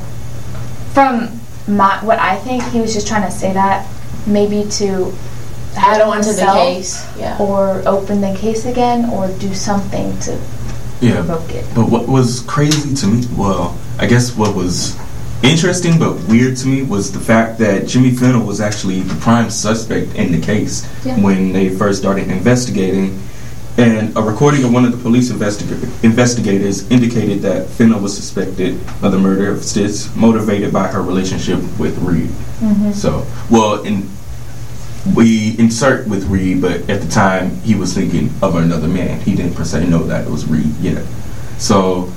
[0.94, 3.86] from my, what I think, he was just trying to say that
[4.26, 5.12] maybe to
[5.76, 7.06] Add on to the case.
[7.18, 7.36] Yeah.
[7.38, 10.36] or open the case again or do something to
[11.00, 11.22] Yeah.
[11.74, 14.96] But what was crazy to me, well, I guess what was
[15.42, 19.50] interesting but weird to me was the fact that Jimmy Fennell was actually the prime
[19.50, 21.18] suspect in the case Yeah.
[21.20, 23.20] when they first started investigating.
[23.76, 28.74] And a recording of one of the police investiga- investigators indicated that Fennell was suspected
[29.02, 32.30] of the murder of Stites, motivated by her relationship with Reed.
[32.58, 32.90] Mm-hmm.
[32.90, 34.02] So, well, in
[35.14, 39.20] we insert with Reed, but at the time he was thinking of another man.
[39.20, 41.04] He didn't per se know that it was Reed yet.
[41.58, 42.12] So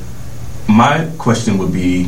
[0.68, 2.06] my question would be,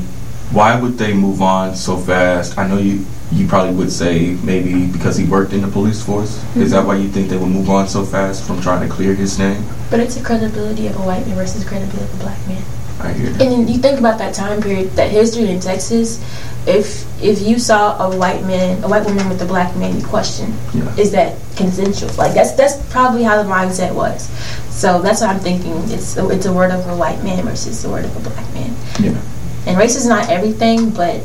[0.51, 2.57] why would they move on so fast?
[2.57, 6.43] I know you you probably would say maybe because he worked in the police force.
[6.55, 9.15] Is that why you think they would move on so fast from trying to clear
[9.15, 9.63] his name?
[9.89, 12.63] But it's the credibility of a white man versus credibility of a black man.
[12.99, 13.29] I hear.
[13.41, 16.21] And you think about that time period, that history in Texas.
[16.65, 20.05] If if you saw a white man, a white woman with a black man, you
[20.05, 20.95] question, Yeah.
[20.95, 22.09] is that consensual?
[22.15, 24.29] Like that's that's probably how the mindset was.
[24.71, 25.73] So that's what I'm thinking.
[25.91, 28.73] It's it's a word of a white man versus the word of a black man.
[28.99, 29.19] Yeah.
[29.67, 31.21] And race is not everything, but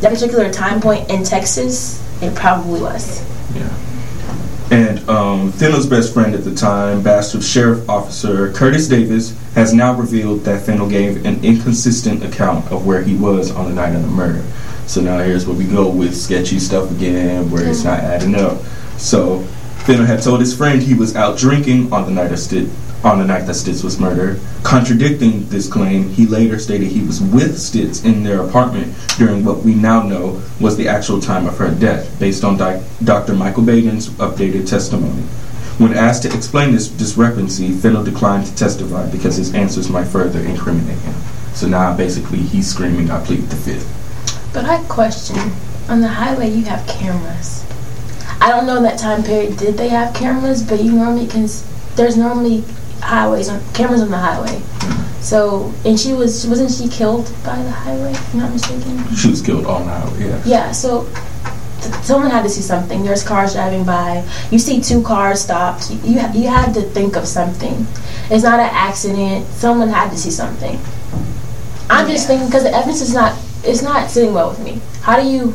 [0.00, 3.22] that particular time point in Texas, it probably was.
[3.54, 3.68] Yeah.
[4.72, 9.92] And um, Fennell's best friend at the time, Bastrop Sheriff Officer Curtis Davis, has now
[9.92, 14.00] revealed that Fennell gave an inconsistent account of where he was on the night of
[14.00, 14.42] the murder.
[14.86, 18.62] So now here's where we go with sketchy stuff again, where it's not adding up.
[18.96, 19.40] So
[19.84, 22.38] Fennell had told his friend he was out drinking on the night of
[23.04, 24.40] on the night that Stites was murdered.
[24.62, 29.62] Contradicting this claim, he later stated he was with Stites in their apartment during what
[29.62, 32.56] we now know was the actual time of her death, based on
[33.02, 33.34] Dr.
[33.34, 35.22] Michael Baden's updated testimony.
[35.78, 40.40] When asked to explain this discrepancy, Fennell declined to testify because his answers might further
[40.40, 41.14] incriminate him.
[41.54, 44.50] So now basically he's screaming, I plead the fifth.
[44.52, 45.38] But I question,
[45.88, 47.64] on the highway you have cameras.
[48.40, 51.48] I don't know that time period did they have cameras, but you normally can.
[51.94, 52.64] There's normally
[53.02, 54.60] highways on cameras on the highway.
[55.20, 58.12] So and she was wasn't she killed by the highway?
[58.12, 59.14] If I'm not mistaken.
[59.14, 60.42] She was killed on the highway, yeah.
[60.44, 60.72] Yeah.
[60.72, 61.04] So
[61.80, 63.04] th- someone had to see something.
[63.04, 64.26] There's cars driving by.
[64.50, 65.90] You see two cars stopped.
[65.90, 67.86] You you, ha- you had to think of something.
[68.30, 69.46] It's not an accident.
[69.48, 70.78] Someone had to see something.
[71.90, 74.80] I'm just thinking because the evidence is not it's not sitting well with me.
[75.02, 75.54] How do you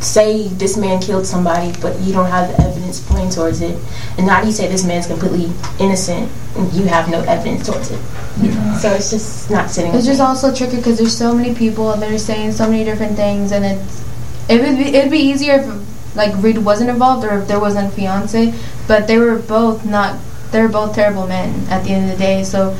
[0.00, 3.78] say this man killed somebody, but you don't have the evidence pointing towards it?
[4.18, 8.00] And now you say this man's completely innocent and you have no evidence towards it?
[8.40, 8.78] Yeah.
[8.78, 9.90] So it's just not sitting.
[9.90, 10.26] It's with just me.
[10.26, 13.64] also tricky because there's so many people and they're saying so many different things, and
[13.64, 14.04] it's
[14.48, 17.88] it would be it'd be easier if like Reed wasn't involved or if there wasn't
[17.88, 18.54] a fiance,
[18.88, 20.18] but they were both not.
[20.50, 22.42] They're both terrible men at the end of the day.
[22.42, 22.76] So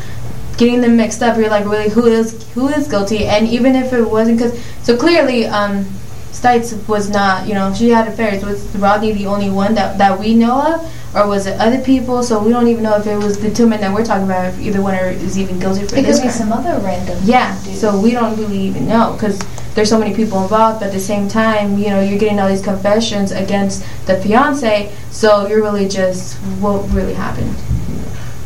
[0.57, 3.27] getting them mixed up, you're like, really, who is who is guilty?
[3.27, 5.87] And even if it wasn't, because so clearly, um,
[6.33, 7.47] Stites was not.
[7.47, 8.45] You know, she had affairs.
[8.45, 10.93] Was Rodney the only one that that we know of?
[11.15, 12.23] Or was it other people?
[12.23, 14.47] So we don't even know if it was the two men that we're talking about.
[14.47, 17.19] If either one are, is even guilty for It this could be some other random.
[17.25, 17.77] Yeah, dude.
[17.77, 19.39] so we don't really even know because
[19.75, 20.81] there's so many people involved.
[20.81, 24.95] But at the same time, you know, you're getting all these confessions against the fiance,
[25.11, 27.55] so you're really just what really happened.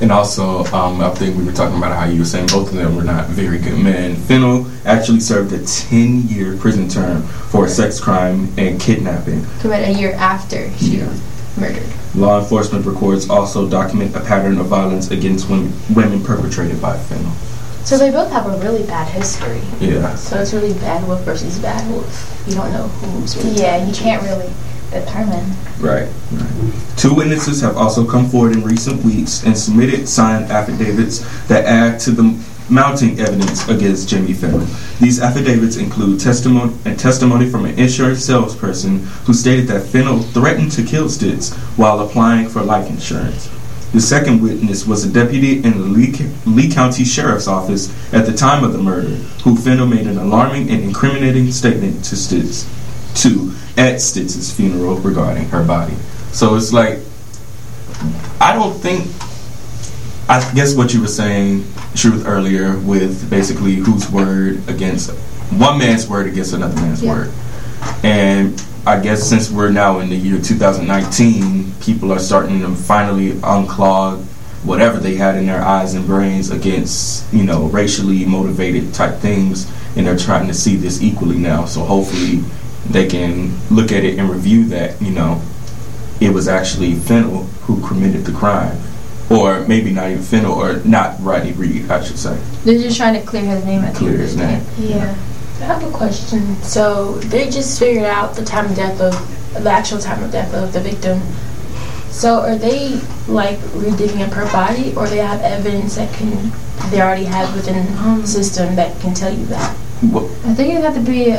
[0.00, 2.74] And also, um, I think we were talking about how you were saying both of
[2.74, 4.16] them were not very good men.
[4.16, 9.46] Fennell actually served a 10 year prison term for a sex crime and kidnapping.
[9.62, 11.06] About a year after she Yeah.
[11.08, 11.20] was
[11.56, 11.82] murdered.
[12.16, 17.32] Law enforcement records also document a pattern of violence against women, women perpetrated by Fennell.
[17.84, 19.60] So they both have a really bad history.
[19.80, 20.14] Yeah.
[20.16, 22.42] So it's really bad wolf versus bad wolf.
[22.48, 24.50] You don't know who's really Yeah, you can't really
[24.94, 25.44] determine.
[25.80, 26.08] Right.
[26.96, 32.00] Two witnesses have also come forward in recent weeks and submitted signed affidavits that add
[32.00, 32.38] to the
[32.70, 34.66] mounting evidence against Jimmy Fennell.
[35.00, 40.72] These affidavits include testimony and testimony from an insurance salesperson who stated that Fennell threatened
[40.72, 43.50] to kill Stites while applying for life insurance.
[43.92, 46.12] The second witness was a deputy in the Lee,
[46.46, 50.68] Lee County Sheriff's Office at the time of the murder, who Fennell made an alarming
[50.68, 52.66] and incriminating statement to Stites,
[53.22, 55.94] to at Stites's funeral regarding her body.
[56.32, 56.98] So it's like,
[58.40, 59.06] I don't think.
[60.28, 65.10] I guess what you were saying, Truth, earlier, with basically whose word against
[65.52, 67.12] one man's word against another man's Yeah.
[67.12, 67.30] word.
[68.02, 73.32] And I guess since we're now in the year 2019, people are starting to finally
[73.42, 74.24] unclog
[74.64, 79.70] whatever they had in their eyes and brains against, you know, racially motivated type things.
[79.94, 81.66] And they're trying to see this equally now.
[81.66, 82.42] So hopefully
[82.88, 85.42] they can look at it and review that, you know,
[86.20, 88.78] it was actually Fennell who committed the crime.
[89.30, 92.38] Or maybe not even Fennell, or not Rodney Reed, I should say.
[92.64, 94.62] They're just trying to clear his name at Clear end his name.
[94.78, 95.16] Yeah.
[95.60, 96.56] I have a question.
[96.56, 100.52] So they just figured out the time of death of the actual time of death
[100.52, 101.22] of the victim.
[102.10, 106.52] So are they like redigging up her body, or they have evidence that can
[106.90, 109.76] they already have within the home system that can tell you that?
[110.02, 111.30] Well, I think it had to be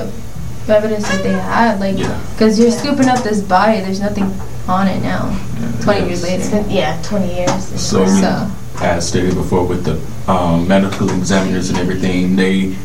[0.68, 2.20] uh, evidence that they had, like, Yeah.
[2.34, 3.82] because you're scooping up this body.
[3.82, 4.34] There's nothing
[4.68, 5.38] on it now.
[5.82, 6.64] Twenty years It's later.
[6.64, 7.64] been, yeah, 20 years.
[7.82, 8.48] So, I mean, So-
[8.82, 10.00] as stated before, with the
[10.32, 12.76] um, medical examiners and everything, they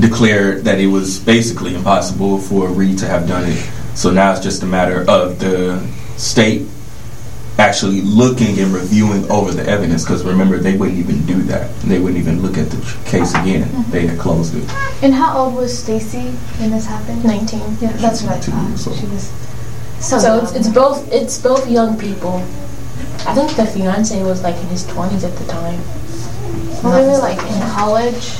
[0.00, 3.62] declared that it was basically impossible for Reed to have done it.
[3.94, 5.80] So now it's just a matter of the
[6.16, 6.62] state
[7.58, 10.04] actually looking and reviewing over the evidence.
[10.04, 11.74] Because remember, they wouldn't even do that.
[11.80, 13.68] They wouldn't even look at the case again.
[13.68, 13.90] Mm-hmm.
[13.90, 14.68] They had closed it.
[15.02, 17.24] And how old was Stacy when this happened?
[17.24, 17.76] Nineteen.
[17.80, 18.96] Yeah, that's what I thought.
[18.96, 19.32] She was
[20.00, 22.36] so, So it's, it's both it's both young people.
[23.26, 25.80] I think the fiance was like in his twenties at the time.
[26.82, 28.36] Well, they were like in college.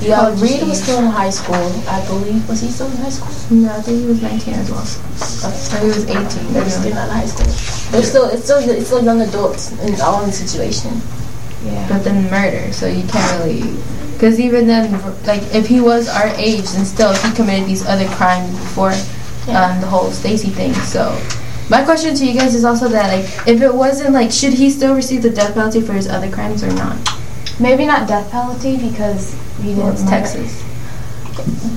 [0.00, 1.54] Yeah, Reed was still in high school,
[1.88, 2.48] I believe.
[2.48, 3.56] Was he still in high school?
[3.56, 4.80] No, I think he was 19 as well.
[4.82, 6.52] Or he was 18.
[6.52, 6.96] They were you still know.
[6.96, 7.46] not in high school.
[7.92, 11.00] They're still it's still it's still young adults in all in the situation.
[11.64, 11.88] Yeah.
[11.88, 13.76] But then murder, so you can't really.
[14.12, 14.92] Because even then,
[15.26, 18.92] like, if he was our age, then still, he committed these other crimes before
[19.48, 20.72] um, the whole Stacy thing.
[20.74, 21.20] So,
[21.68, 24.70] my question to you guys is also that, like, if it wasn't, like, should he
[24.70, 26.96] still receive the death penalty for his other crimes or not?
[27.60, 30.10] Maybe not death penalty because he didn't Well, it's murder.
[30.16, 30.64] Texas.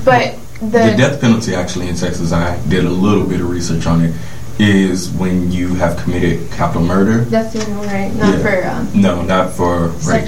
[0.04, 3.86] But the, The death penalty, actually, in Texas, I did a little bit of research
[3.86, 4.14] on it,
[4.60, 7.20] is when you have committed capital murder.
[7.26, 8.12] That's the one, right?
[8.16, 8.42] Not Yeah.
[8.42, 10.26] for, um, No, not for rape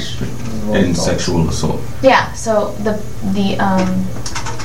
[0.72, 0.98] and assault.
[0.98, 1.82] sexual assault.
[2.04, 3.02] yeah, so the
[3.34, 4.06] the um,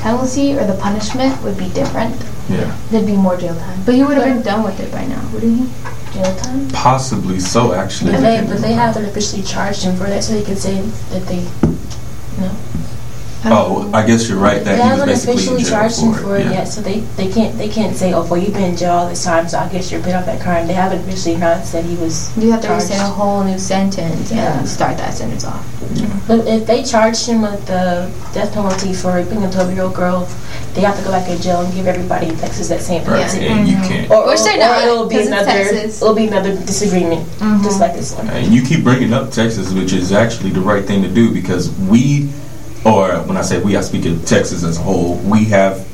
[0.03, 2.15] penalty or the punishment would be different.
[2.47, 2.71] Yeah.
[2.91, 3.79] There'd be more jail time.
[3.87, 5.65] but he would have been done with it by now, wouldn't he?
[6.15, 6.69] Jail time?
[6.69, 8.13] Possibly so, actually.
[8.13, 11.27] But they but they haven't officially charged him for that, so they could say that
[11.27, 11.43] they
[12.39, 12.55] no.
[13.53, 14.59] Oh, I guess you're right.
[14.59, 16.51] They That he haven't basically officially jail charged him for for it yeah.
[16.51, 19.09] yet, so they, they can't they can't say, oh, well, you've been in jail all
[19.09, 20.67] this time, so I guess you're paid off that crime.
[20.67, 22.35] They haven't officially not said he was.
[22.37, 22.89] You have to charged.
[22.89, 24.59] restate a whole new sentence Yeah.
[24.59, 25.63] and start that sentence off.
[26.27, 29.93] But if they charged him with the death penalty for raping a 12 year old
[29.93, 30.27] girl,
[30.73, 33.23] they have to go back in jail and give everybody in Texas that same Right,
[33.29, 33.47] penalty.
[33.47, 34.09] and you can't.
[34.11, 36.01] Or, Which or, they're or not, it'll be 'cause it's another Texas.
[36.01, 37.79] it'll be another disagreement, just mm-hmm.
[37.79, 38.27] like this one.
[38.29, 41.69] And you keep bringing up Texas, which is actually the right thing to do because
[41.81, 42.29] we,
[42.85, 45.87] or when I say we, I speak of Texas as a whole, we have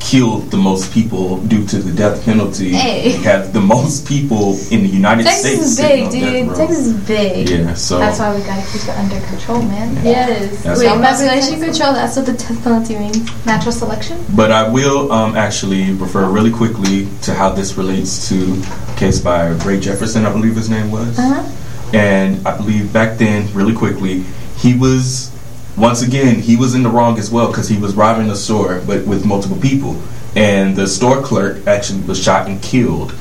[0.00, 2.70] killed the most people due to the death penalty.
[2.70, 3.18] Hey.
[3.18, 6.14] We have the most people in the United Texas States.
[6.14, 6.56] is big, dude.
[6.56, 7.48] Texas is big.
[7.48, 9.94] Yeah, so That's why we gotta keep it under control, man.
[10.04, 10.62] Yes.
[10.62, 11.00] That's Wait, all.
[11.00, 13.46] population control, that's what the death penalty means.
[13.46, 14.24] Natural selection?
[14.34, 19.20] But I will um, actually refer really quickly to how this relates to a case
[19.20, 21.18] by Ray Jefferson, I believe his name was.
[21.18, 21.44] Uh-huh.
[21.92, 24.24] And I believe back then, really quickly,
[24.56, 25.34] he was,
[25.78, 28.82] once again, he was in the wrong as well because he was robbing a store,
[28.86, 30.00] but with multiple people.
[30.36, 33.14] And the store clerk actually was shot and killed.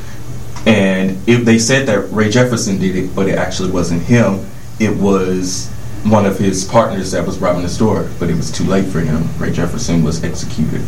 [0.65, 4.45] And if they said that Ray Jefferson did it, but it actually wasn't him,
[4.79, 5.69] it was
[6.03, 8.09] one of his partners that was robbing the store.
[8.19, 9.27] But it was too late for him.
[9.37, 10.81] Ray Jefferson was executed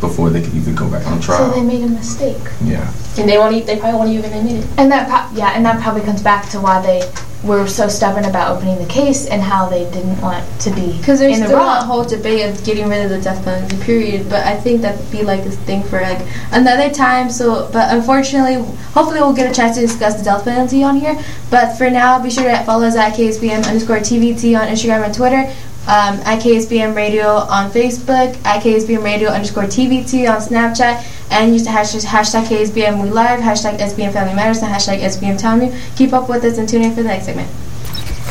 [0.00, 1.50] before they could even go back on trial.
[1.52, 2.36] So they made a mistake.
[2.62, 2.92] yeah.
[3.18, 3.64] And they won't.
[3.66, 4.70] They probably won't even admit it.
[4.78, 7.10] And that, pro- yeah, and that probably comes back to why they
[7.44, 11.20] were so stubborn about opening the case and how they didn't want to be Because
[11.20, 11.66] there's in the still wrong.
[11.80, 14.28] that whole debate of getting rid of the death penalty, period.
[14.28, 17.30] But I think that'd be like a thing for like another time.
[17.30, 18.54] So, but unfortunately,
[18.92, 21.18] hopefully we'll get a chance to discuss the death penalty on here.
[21.50, 25.14] But for now, be sure to follow us at KSBM underscore TVT on Instagram and
[25.14, 25.50] Twitter.
[25.86, 31.62] Um, at KSBM Radio on Facebook, at KSBM Radio underscore TVT on Snapchat, and use
[31.62, 35.72] the hashtag, hashtag KSBM We Live, hashtag SBM Family Matters, and hashtag SBM Town View.
[35.94, 37.48] Keep up with us and tune in for the next segment.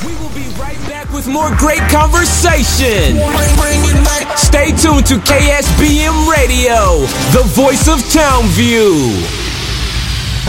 [0.03, 3.15] We will be right back with more great conversation.
[4.35, 9.44] Stay tuned to KSBM Radio, the voice of Townview.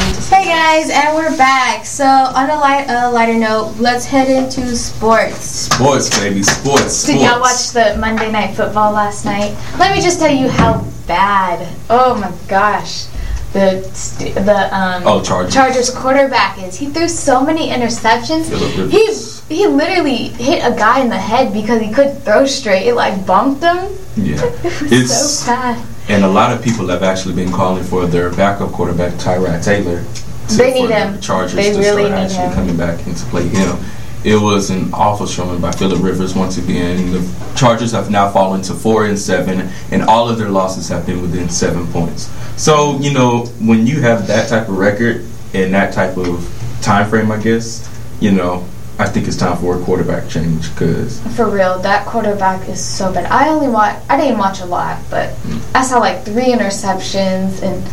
[0.06, 1.84] Hey guys, and we're back.
[1.84, 5.44] So on a light, uh, lighter note, let's head into sports.
[5.74, 7.04] Sports, baby, sports.
[7.06, 7.72] Did y'all watch sports.
[7.94, 9.56] the Monday Night Football last night?
[9.80, 11.66] Let me just tell you how bad.
[11.90, 13.06] Oh my gosh.
[13.52, 15.52] The st- the um Oh, Chargers.
[15.52, 16.76] Chargers quarterback is.
[16.76, 18.48] He threw so many interceptions.
[18.48, 19.06] Phillip He
[19.54, 22.86] he literally hit a guy in the head because he couldn't throw straight.
[22.86, 23.76] It like bumped him.
[24.16, 25.84] Yeah, It was it's so bad.
[26.08, 30.04] And a lot of people have actually been calling for their backup quarterback Tyrod Taylor.
[30.48, 31.20] to- They need the him.
[31.20, 32.52] Chargers They to really start need actually him.
[32.54, 33.76] coming back and to play him.
[34.24, 37.12] It was an awful showing by Phillip Rivers once again.
[37.12, 41.06] The Chargers have now fallen to four and seven, and all of their losses have
[41.06, 42.28] been within seven points.
[42.56, 46.44] So you know when you have that type of record and that type of
[46.82, 47.88] time frame, I guess
[48.18, 48.64] you know
[48.98, 53.12] I think it's time for a quarterback change because For real, that quarterback is so
[53.12, 53.26] bad.
[53.30, 53.94] I only watch.
[54.08, 55.34] I didn't watch a lot, but
[55.74, 57.86] I saw like three interceptions and.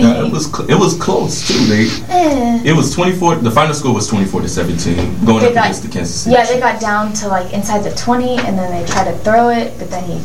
[0.00, 1.54] uh, it was cl- it was close too.
[1.66, 2.62] They Eh.
[2.64, 3.36] It was 24.
[3.36, 6.34] The final score was 24 to 17, going They up got- against the Kansas City.
[6.34, 9.50] Yeah, they got down to like inside the 20, and then they tried to throw
[9.50, 10.20] it, but then he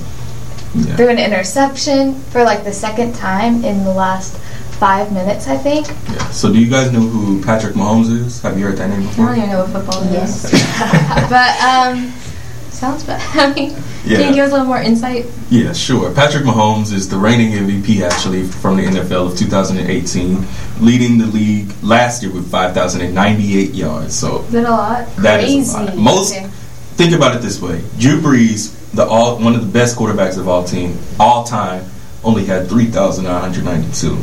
[0.73, 0.95] Yeah.
[0.95, 4.37] threw an interception for like the second time in the last
[4.75, 5.87] five minutes, I think.
[5.87, 6.29] Yeah.
[6.29, 8.41] So, do you guys know who Patrick Mahomes is?
[8.41, 9.25] Have you heard that name before?
[9.29, 10.45] I don't even know what football Yes.
[10.45, 10.51] is.
[11.29, 12.11] but um,
[12.71, 13.21] sounds bad.
[13.39, 13.71] I mean,
[14.05, 14.17] Yeah.
[14.19, 15.25] can you give us a little more insight?
[15.49, 16.11] Yeah, sure.
[16.13, 20.45] Patrick Mahomes is the reigning MVP actually from the NFL of 2018,
[20.81, 24.13] leading the league last year with 5,098 yards.
[24.15, 25.07] So Is it a lot?
[25.17, 25.87] that is a lot.
[25.87, 26.01] Crazy.
[26.01, 26.47] Most Okay.
[26.97, 30.47] think about it this way: Drew Brees, the all one of the best quarterbacks of
[30.49, 31.85] all team, all time,
[32.23, 34.17] only had 3,992.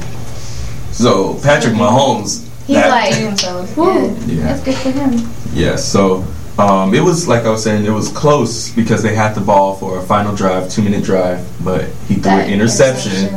[0.92, 3.66] So Patrick Mahomes, He's that- like, so.
[3.76, 4.14] Woo.
[4.26, 4.44] Yeah.
[4.44, 5.28] That's good for him.
[5.52, 6.24] Yeah, so
[6.58, 9.74] um, it was like I was saying, it was close because they had the ball
[9.76, 13.34] for a final drive, two minute drive, but he threw that an interception,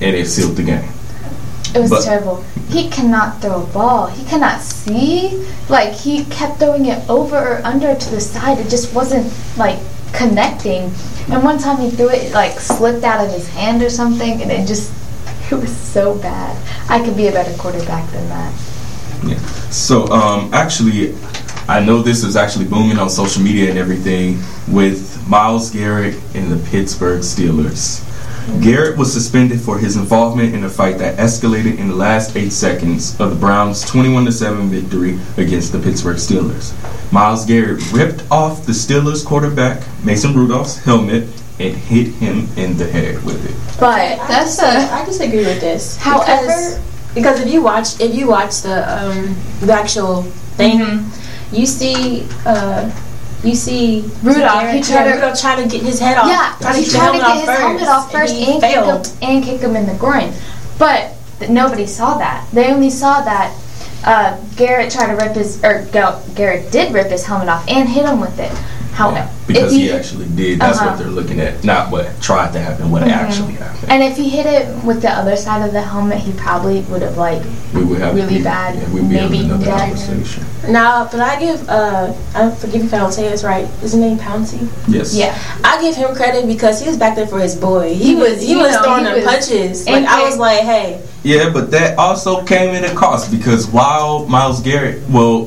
[0.00, 0.88] and it sealed the game.
[1.74, 2.44] It was But- terrible.
[2.68, 4.08] He cannot throw a ball.
[4.08, 5.42] He cannot see.
[5.70, 8.58] Like he kept throwing it over or under to the side.
[8.58, 9.78] It just wasn't like
[10.12, 10.92] connecting.
[11.30, 14.42] And one time he threw it, it like slipped out of his hand or something,
[14.42, 14.92] and it just
[15.52, 16.56] it was so bad.
[16.90, 18.52] I could be a better quarterback than that.
[19.24, 19.38] Yeah.
[19.70, 21.14] So um, actually,
[21.68, 26.50] I know this is actually booming on social media and everything with Myles Garrett and
[26.50, 28.04] the Pittsburgh Steelers.
[28.62, 32.50] Garrett was suspended for his involvement in a fight that escalated in the last eight
[32.50, 36.72] seconds of the Browns' 21 7 victory against the Pittsburgh Steelers.
[37.12, 41.28] Myles Garrett ripped off the Steelers quarterback Mason Rudolph's helmet
[41.60, 43.80] and hit him in the head with it.
[43.80, 45.02] But That's I, a.
[45.02, 45.96] I disagree with this.
[45.96, 46.78] However- because,
[47.14, 50.22] because if you watch if you watch the um, the actual
[50.56, 51.54] thing, Mm-hmm.
[51.54, 52.90] you see uh,
[53.44, 56.28] you see Rudolph, Garrett- he tried to- Rudolph trying to get his head off.
[56.28, 58.84] yeah, Tried he tried to get his helmet off first and and, he kick him
[58.84, 59.12] failed.
[59.22, 60.32] and kick him in the groin.
[60.78, 62.46] But th- nobody saw that.
[62.52, 63.54] They only saw that
[64.04, 67.88] uh, Garrett tried to rip his or Ga- Garrett did rip his helmet off and
[67.88, 68.52] hit him with it.
[68.98, 70.58] How Yeah, because he, he actually did.
[70.58, 70.90] That's Uh-huh.
[70.90, 71.62] what they're looking at.
[71.62, 73.92] Not what tried to happen, what actually happened.
[73.92, 77.02] and if he hit it with the other side of the helmet, he probably would
[77.02, 77.40] have like
[77.72, 79.78] we would have really we- bad, Yeah, we'd be maybe another dead.
[79.94, 80.42] conversation.
[80.68, 83.66] Now, but I give uh, I forgive me if I don't say this right.
[83.84, 84.66] Is his name Pouncey?
[84.88, 85.14] Yes.
[85.14, 85.38] yeah.
[85.62, 87.94] I give him credit because he was back there for his boy.
[87.94, 89.86] He, He was was, he was know, throwing he them was- punches.
[89.86, 93.68] and Like I was like, hey, Yeah, but that also came in a cost because
[93.68, 95.46] while Myles Garrett, well,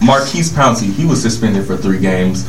[0.00, 2.48] Maurkice Pouncey, he was suspended for three games.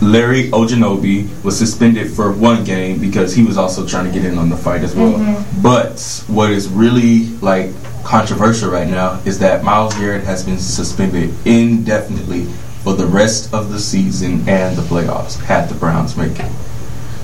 [0.00, 4.38] Larry Ogunjobi was suspended for one game because he was also trying to get in
[4.38, 5.12] on the fight as well.
[5.12, 5.62] Mm-hmm.
[5.62, 7.70] But what is really like
[8.04, 12.44] controversial right now is that Myles Garrett has been suspended indefinitely
[12.82, 16.52] for the rest of the season and the playoffs had the Browns make it.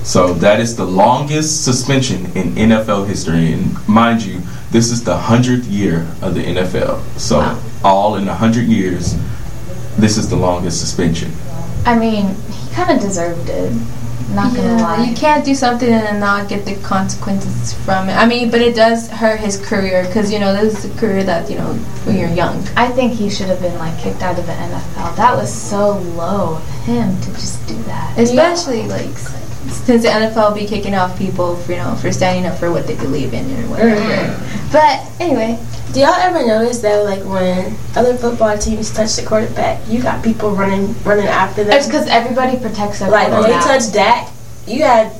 [0.03, 5.15] So that is the longest suspension in NFL history, and mind you, this is the
[5.15, 7.01] hundredth year of the NFL.
[7.17, 9.15] So all in a hundred years,
[9.97, 11.31] this is the longest suspension.
[11.85, 13.71] I mean, he kind of deserved it.
[14.33, 15.03] Not gonna lie.
[15.03, 18.13] you can't do something and then not get the consequences from it.
[18.13, 21.23] I mean, but it does hurt his career because you know this is a career
[21.23, 21.73] that you know
[22.05, 22.65] when you're young.
[22.75, 25.15] I think he should have been like kicked out of the NFL.
[25.17, 28.17] That was so low of him to just do that.
[28.17, 29.42] Especially like s-
[29.73, 32.87] since the NFL be kicking off people, for, you know, for standing up for what
[32.87, 33.95] they believe in or whatever.
[33.99, 34.71] Mm-hmm.
[34.71, 35.59] But anyway,
[35.93, 40.23] Do y'all ever notice that like when other football teams touch the quarterback, you got
[40.23, 41.73] people running running after them?
[41.77, 44.31] It's because everybody protects their like when they touch touched Dak,
[44.65, 45.13] you had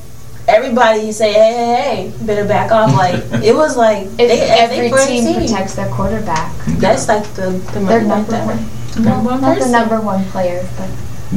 [0.47, 4.78] everybody say, "Hey, hey, hey, better back off!" Like it was like If they, every
[4.78, 6.51] they for a team, protects their quarterback.
[6.82, 8.47] That's like the the They're money number that.
[8.47, 9.06] one.
[9.06, 10.89] Number one Not the number one player, but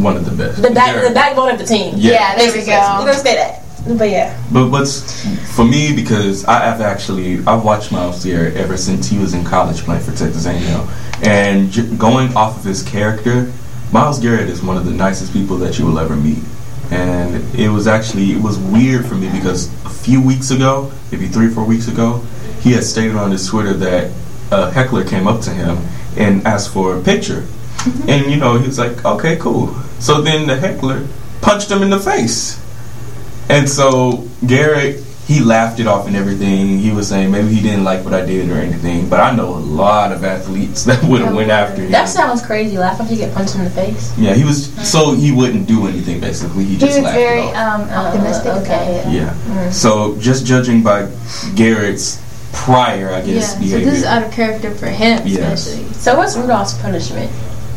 [0.02, 0.62] One of the best.
[0.62, 1.94] The back the backbone of the team.
[1.96, 2.12] Yeah.
[2.12, 2.96] yeah, there we go.
[2.98, 3.62] We're gonna say that.
[3.86, 5.24] But yeah, But what's
[5.54, 9.44] for me because I have actually I've watched Myles Garrett ever since he was in
[9.44, 10.88] college playing for Texas A&M,
[11.22, 13.52] and j- going off of his character,
[13.92, 16.42] Myles Garrett is one of the nicest people that you will ever meet.
[16.90, 21.28] And it was actually it was weird for me because a few weeks ago, maybe
[21.28, 22.24] three or four weeks ago,
[22.62, 24.10] he had stated on his Twitter that
[24.50, 25.78] a heckler came up to him
[26.16, 28.10] and asked for a picture, mm-hmm.
[28.10, 29.76] and you know he was like, okay, cool.
[29.98, 31.06] So then the heckler
[31.40, 32.60] punched him in the face.
[33.48, 36.78] And so Garrett, he laughed it off and everything.
[36.78, 39.48] He was saying maybe he didn't like what I did or anything, but I know
[39.48, 41.90] a lot of athletes that would have went after him.
[41.92, 42.76] that sounds crazy.
[42.78, 44.16] Laugh after you get punched in the face.
[44.18, 46.64] yeah, he was so he wouldn't do anything basically.
[46.64, 47.80] He He just was laughed very it off.
[47.80, 49.00] um, optimistic Uh, okay.
[49.00, 49.16] about it.
[49.16, 49.70] yeah.
[49.70, 51.08] So just judging by
[51.54, 52.22] Garrett's
[52.52, 53.28] prior, I guess.
[53.28, 53.34] yeah.
[53.34, 55.66] guess, So behavior, this is out of character for him, Yes.
[55.66, 55.92] especially.
[55.94, 57.30] So what's Rudolph's punishment?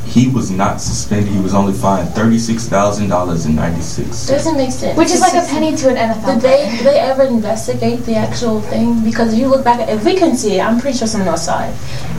[0.10, 1.32] He was not suspended.
[1.32, 4.28] He was only fined thirty six thousand dollars and ninety six.
[4.28, 4.98] Doesn't make sense.
[4.98, 6.72] Which is like a penny to an NFL Did they player.
[6.78, 9.04] did they ever investigate the actual thing?
[9.04, 11.30] Because if you look back, at, if we can see it, I'm pretty sure someone
[11.30, 11.76] else saw it.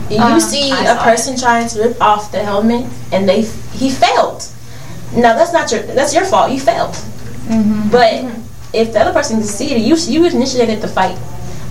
[0.09, 3.41] You Um, see I a saw person trying to rip off the helmet, and they
[3.73, 4.43] he failed.
[5.13, 6.51] Now that's not your that's your fault.
[6.51, 6.95] You failed.
[7.51, 7.89] Mm-hmm.
[7.91, 8.23] But
[8.73, 11.17] if the other person succeeded, you you initiated the fight.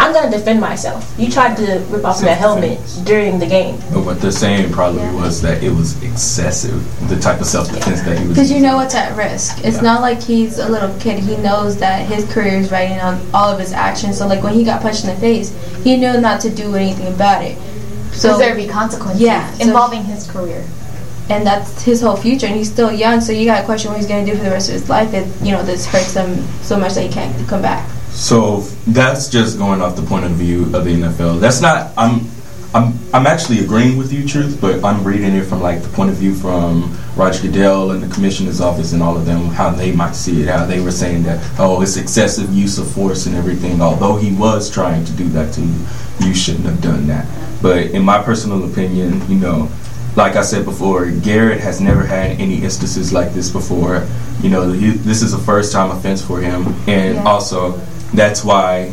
[0.00, 1.14] I'm gonna defend myself.
[1.18, 3.76] You tried to rip off my helmet during the game.
[3.92, 6.80] But what they're saying probably was that it was excessive,
[7.10, 8.34] the type of self defense that he was.
[8.34, 9.58] Because you know what's at risk.
[9.62, 9.82] It's Yeah.
[9.82, 11.18] not like he's a little kid.
[11.18, 14.16] He knows that his career is riding on all of his actions.
[14.16, 15.52] So, like when he got punched in the face,
[15.84, 17.58] he knew not to do anything about it.
[18.12, 20.64] So So, there be consequences Yeah, so- involving his career.
[21.28, 22.46] and that's his whole future.
[22.46, 24.44] And he's still young, so you got to question what he's going to do for
[24.44, 25.12] the rest of his life.
[25.14, 27.86] If you know this hurts him so much that he can't come back.
[28.10, 31.40] So that's just going off the point of view of the NFL.
[31.40, 31.92] That's not.
[31.96, 32.26] I'm.
[32.74, 32.94] I'm.
[33.12, 36.16] I'm actually agreeing with you, truth, but I'm reading it from like the point of
[36.16, 40.12] view from Roger Goodell and the commissioner's office and all of them, how they might
[40.12, 43.80] see it, how they were saying that, oh, it's excessive use of force and everything.
[43.82, 45.86] Although he was trying to do that to you,
[46.20, 47.26] you shouldn't have done that.
[47.60, 49.68] But in my personal opinion, you know,
[50.14, 54.06] like I said before, Garrett has never had any instances like this before.
[54.42, 57.24] You know, he, this is a first time offense for him, and Yeah.
[57.24, 57.80] also
[58.14, 58.92] that's why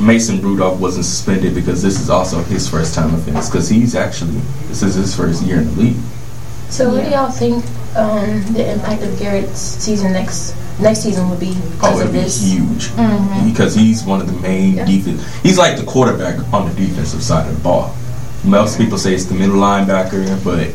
[0.00, 4.38] Mason Rudolph wasn't suspended because this is also his first time offense because he's actually
[4.68, 5.96] this is his first year in the league.
[6.68, 7.64] So what do y'all think
[7.96, 12.20] um, the impact of Garrett's season next next season would be Oh, it'd of be
[12.20, 12.40] this?
[12.42, 13.50] huge Mm-hmm.
[13.50, 15.22] because he's one of the main defense.
[15.42, 17.94] He's like the quarterback on the defensive side of the ball.
[18.44, 20.68] Most people say it's the middle linebacker, but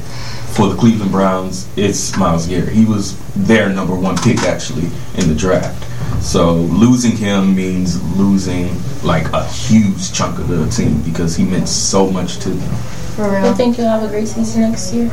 [0.56, 2.70] for the Cleveland Browns, it's Myles Garrett.
[2.70, 4.88] He was their number one pick actually
[5.18, 5.84] in the draft.
[6.24, 11.68] So losing him means losing like a huge chunk of the team because he meant
[11.68, 12.76] so much to them.
[13.16, 13.34] For real.
[13.34, 13.54] You real.
[13.56, 15.10] think you'll have a great season next year?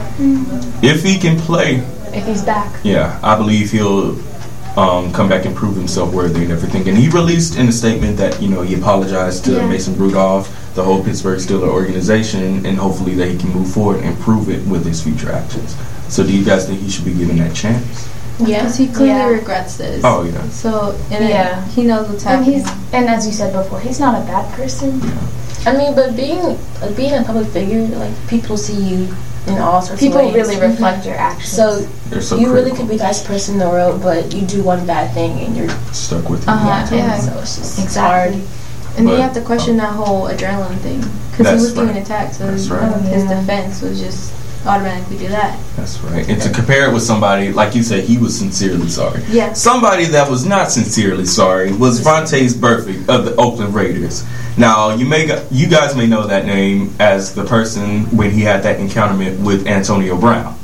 [0.82, 1.76] If he can play,
[2.14, 2.78] If he's back.
[2.84, 4.18] Yeah, I believe he'll
[4.78, 6.86] um, come back and prove himself worthy and everything.
[6.88, 9.68] And he released in a statement that you know he apologized to Yeah.
[9.68, 14.18] Mason Rudolph, the whole Pittsburgh Steelers organization, and hopefully that he can move forward and
[14.20, 15.76] prove it with his future actions.
[16.08, 18.08] So, do you guys think he should be given that chance?
[18.38, 18.60] Yeah.
[18.60, 19.26] Because he clearly Yeah.
[19.28, 20.00] regrets this.
[20.04, 21.30] Oh yeah, So, and Yeah.
[21.30, 21.64] yeah.
[21.66, 25.00] he knows what's And he's and as you said before, he's not a bad person.
[25.04, 25.70] Yeah.
[25.70, 26.42] I mean, but being
[26.80, 29.08] like being a public figure, like people see you
[29.46, 30.34] in all sorts People of ways.
[30.34, 31.52] People really reflect your actions.
[31.52, 31.86] So
[32.20, 34.84] so you really could be the best person in the world, but you do one
[34.86, 36.48] bad thing and you're stuck with it.
[36.48, 37.18] Uh-huh, yeah.
[37.20, 38.32] So it's just Exactly.
[38.32, 38.48] hard.
[38.96, 41.04] And then But- you have to question that whole adrenaline thing.
[41.30, 42.02] Because he was getting right.
[42.02, 42.92] attacked, so That's right.
[42.94, 43.40] Oh, his Yeah.
[43.40, 44.32] defense was just
[44.66, 45.58] automatically do that.
[45.76, 46.28] That's right.
[46.28, 49.22] And to compare it with somebody like you said, he was sincerely sorry.
[49.30, 49.54] Yeah.
[49.54, 54.24] Somebody that was not sincerely sorry was Vontaze Burfict of the Oakland Raiders.
[54.56, 58.62] Now you may you guys may know that name as the person when he had
[58.64, 60.54] that encounterment with Antonio Brown,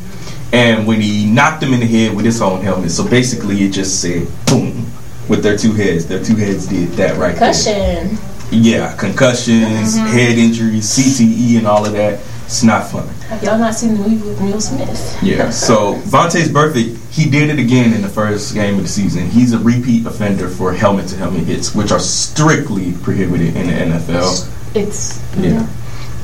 [0.53, 2.91] and when he knocked him in the head with his own helmet.
[2.91, 4.87] So basically, it just said boom
[5.29, 6.07] with their two heads.
[6.07, 7.53] Their two heads did that right there.
[7.53, 8.19] Concussion.
[8.51, 10.07] Yeah, concussions, mm-hmm.
[10.07, 12.21] head injuries, CTE, and all of that.
[12.47, 13.13] It's not funny.
[13.29, 15.19] Have y'all not seen the movie with Will Smith?
[15.23, 15.51] Yeah.
[15.51, 16.97] So Vontaze Burfict.
[17.13, 19.29] He did it again in the first game of the season.
[19.29, 23.73] He's a repeat offender for helmet to helmet hits, which are strictly prohibited in the
[23.73, 24.51] NFL.
[24.75, 25.67] It's Yeah.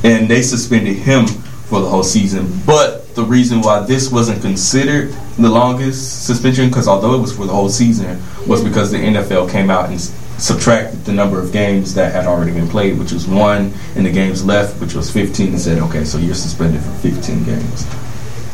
[0.03, 2.59] And they suspended him for the whole season.
[2.65, 7.45] But the reason why this wasn't considered the longest suspension, because although it was for
[7.45, 11.53] the whole season, was because the NFL came out and s- subtracted the number of
[11.53, 15.09] games that had already been played, which was one, and the games left, which was
[15.09, 17.85] 15, and said, okay, so you're suspended for 15 games.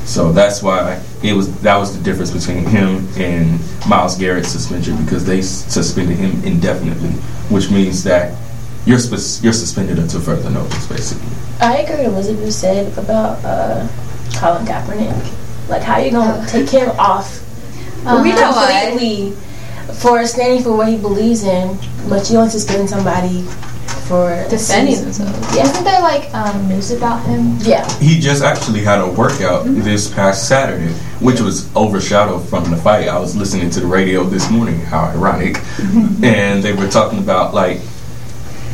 [0.06, 4.98] So that's why it was that was the difference between him and Myles Garrett's suspension
[5.06, 7.12] because they suspended him indefinitely,
[7.50, 8.36] which means that
[8.86, 11.30] you're you're suspended until further notice, basically.
[11.62, 13.88] I agree with what Elizabeth said about uh,
[14.36, 15.70] Colin Kaepernick.
[15.70, 17.40] Like, how you gonna take him off
[18.06, 18.24] Uh-huh.
[18.24, 18.90] You know what?
[18.90, 19.32] completely
[20.00, 21.78] for standing for what he believes in,
[22.10, 23.44] but you only suspend somebody
[24.08, 25.26] for a Defending season.
[25.26, 25.56] themselves.
[25.56, 27.58] Yeah, Isn't there like um, news about him?
[27.62, 27.88] yeah.
[28.00, 33.08] He just actually had a workout this past Saturday, which was overshadowed from the fight.
[33.08, 34.80] I was listening to the radio this morning.
[34.82, 35.58] How ironic!
[36.24, 37.80] and they were talking about like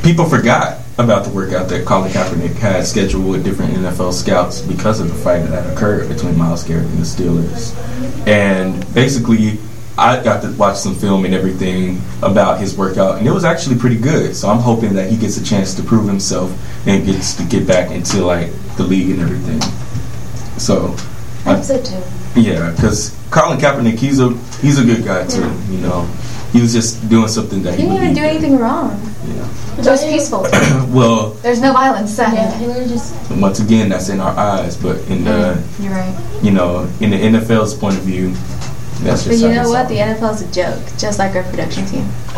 [0.04, 5.00] people forgot about the workout that Colin Kaepernick had scheduled with different NFL scouts because
[5.00, 7.76] of the fight that occurred between Myles Garrett and the Steelers.
[8.28, 9.60] And basically,
[9.98, 13.78] I got to watch some film and everything about his workout, and it was actually
[13.78, 14.36] pretty good.
[14.36, 16.52] So I'm hoping that he gets a chance to prove himself
[16.88, 19.62] and gets to get back into like the league and everything.
[20.60, 20.96] So,
[21.46, 22.02] I hope so too.
[22.40, 24.30] yeah, because Colin Kaepernick, he's a
[24.62, 25.52] he's a good guy too.
[25.70, 26.04] You know,
[26.52, 29.00] he was just doing something that He he, didn't even do anything wrong.
[29.28, 29.80] Yeah.
[29.80, 30.48] It was peaceful.
[30.98, 32.12] Well, There's no violence.
[32.14, 32.34] Said.
[32.34, 36.16] Yeah, he literally just once again, that's in our eyes, but in the You're right.
[36.42, 38.32] you know in the NFL's point of view,
[39.04, 39.28] that's just.
[39.28, 39.84] But you know what?
[39.84, 39.90] all.
[39.90, 42.08] The NFL's a joke, just like our production team.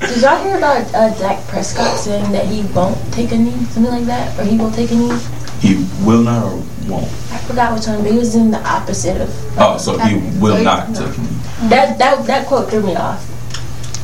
[0.00, 3.90] Did y'all hear about uh, Dak Prescott saying that he won't take a knee, something
[3.92, 5.18] like that, or he will take a knee?
[5.60, 6.56] he will not or
[6.86, 7.08] won't.
[7.32, 10.62] I forgot which one, but he was in the opposite of Oh, so he will
[10.62, 11.26] not he- take me.
[11.70, 11.98] that.
[11.98, 13.24] That that quote threw me off.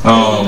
[0.04, 0.46] Um,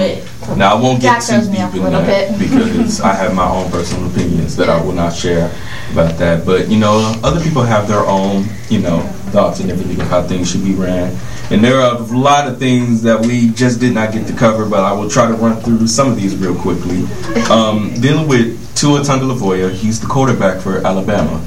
[0.58, 2.38] now I won't get Jack too deep in that bit.
[2.38, 5.46] because I have my own personal opinions that I will not share
[5.92, 6.44] about that.
[6.44, 9.00] But you know, other people have their own, you know,
[9.30, 11.16] thoughts and everything of how things should be ran.
[11.50, 14.68] And there are a lot of things that we just did not get to cover,
[14.68, 17.04] but I will try to run through some of these real quickly.
[17.50, 21.46] Um, dealing with Tua Tagovailoa, he's the quarterback for Alabama,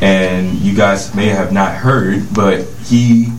[0.00, 3.32] and you guys may have not heard, but he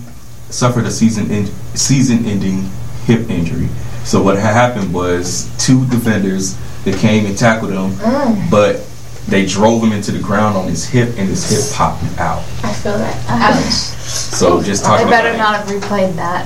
[0.49, 1.45] suffered a season in,
[1.75, 2.69] season-ending
[3.07, 3.67] hip injury.
[4.03, 8.51] So what happened was two defenders that came and tackled him, Mm.
[8.51, 8.81] but
[9.27, 12.43] they drove him into the ground on his hip, and his hip popped out.
[12.63, 13.15] I feel that.
[13.27, 13.63] Ouch.
[13.63, 15.07] So just talking.
[15.07, 16.45] They talking better about not have replayed that.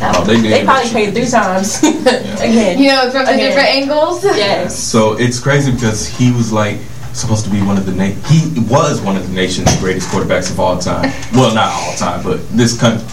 [0.00, 0.36] That Oh, they.
[0.40, 2.78] They probably played three times again.
[2.78, 4.22] you know, from the different angles.
[4.24, 4.78] Yes.
[4.78, 6.76] So it's crazy because he was like
[7.14, 10.50] supposed to be one of the na- he was one of the nation's greatest quarterbacks
[10.50, 11.10] of all time.
[11.32, 13.06] Well, not all time, but this country.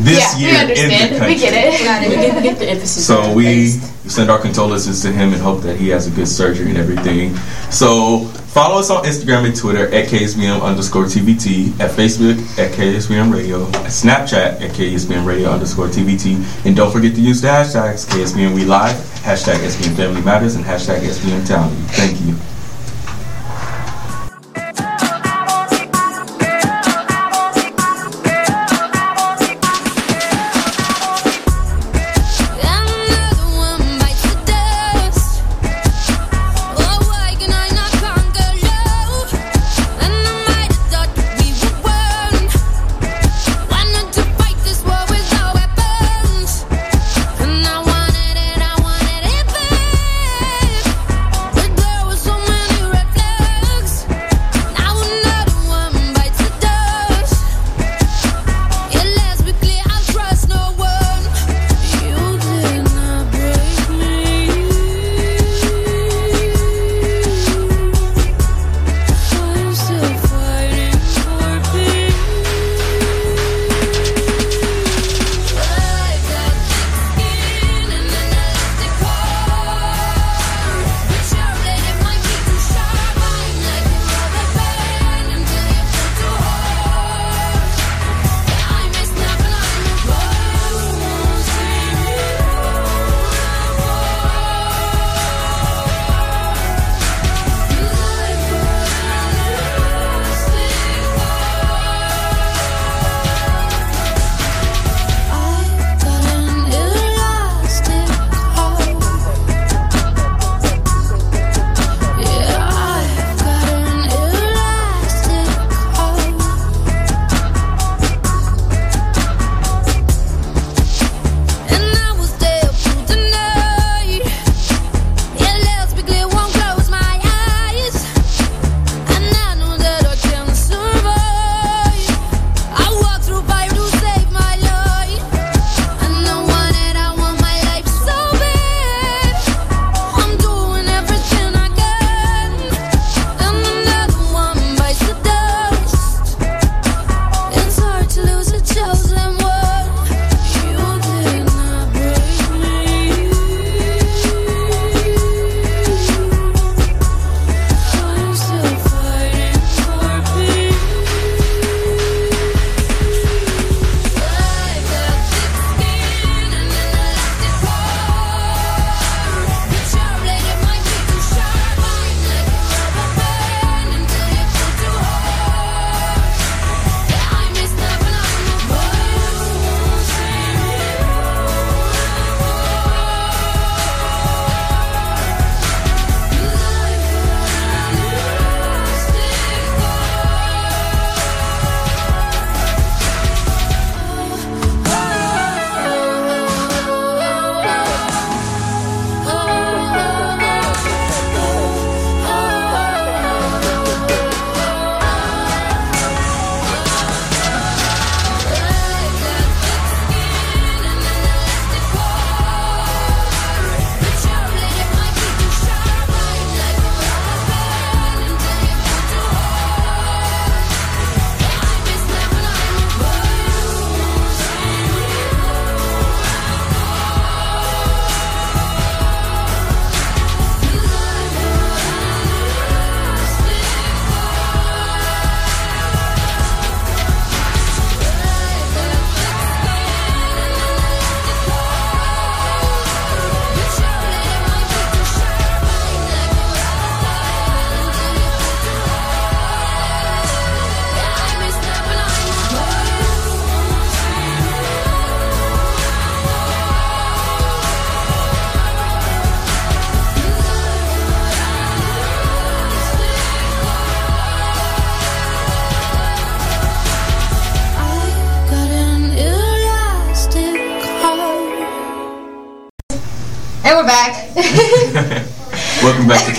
[0.00, 1.34] This yeah, year we in the country.
[1.34, 2.08] We get it.
[2.08, 3.06] we get, we get the emphasis.
[3.06, 4.10] So we placed.
[4.10, 7.36] send our condolences to him and hope that he has a good surgery and everything.
[7.70, 8.24] So
[8.56, 13.66] follow us on Instagram and Twitter at KSBM underscore TVT, at Facebook at KSBM Radio,
[13.66, 18.54] at Snapchat at KSBM Radio underscore TVT, and don't forget to use the hashtags KSBM
[18.54, 21.70] We Live, hashtag SBM Family Matters, and hashtag SBM Town.
[21.88, 22.34] Thank you.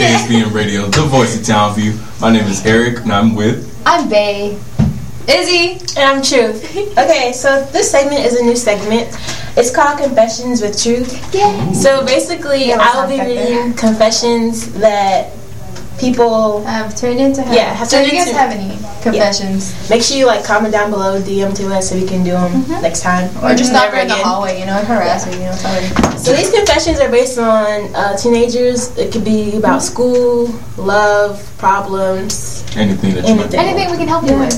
[0.03, 1.95] KSBM Radio, the voice of Townview.
[2.19, 3.81] My name is Eric, and I'm with.
[3.85, 4.59] I'm Bay.
[5.29, 5.79] Izzy.
[5.97, 6.75] And I'm Truth.
[6.97, 9.07] Okay, so this segment is a new segment.
[9.55, 11.33] It's called Confessions with Truth.
[11.33, 11.73] Yay.
[11.73, 13.59] So basically, Yeah, I will be sound effect there.
[13.63, 15.31] reading confessions that
[15.99, 17.53] people Have turned into her.
[17.53, 19.89] Yeah, have so turned you guys into- have any confessions?
[19.89, 22.67] Make sure you like comment down below, DM to us so we can do them
[22.81, 25.31] next time, Or just stop never her in the hallway, you know, and harass her,
[25.31, 26.17] you know, tell her.
[26.17, 28.97] So these confessions are based on uh, teenagers.
[28.97, 33.59] It could be about school, love, problems, Anything that you anything.
[33.59, 34.53] Anything we can help you with.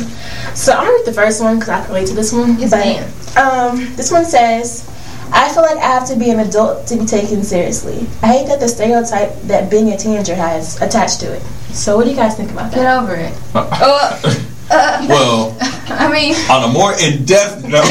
[0.55, 2.57] So I'm gonna read the first one because I can relate to this one.
[2.59, 3.11] Yes, But, ma'am.
[3.81, 4.89] Um, this one says,
[5.31, 8.07] "I feel like I have to be an adult to be taken seriously.
[8.21, 11.41] I hate that the stereotype that being a teenager has attached to it.
[11.73, 12.77] So what do you guys think about that?
[12.77, 13.33] Get over it.
[13.53, 15.57] Uh, oh, uh, Well,
[15.89, 17.83] I mean, on a more in-depth note,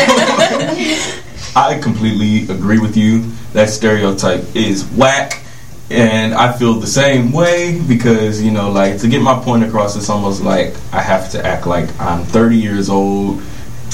[1.56, 3.30] I completely agree with you.
[3.52, 5.44] That stereotype is whack,
[5.90, 9.96] and I feel the same way because you know, like to get my point across,
[9.96, 13.42] it's almost like I have to act like I'm 30 years old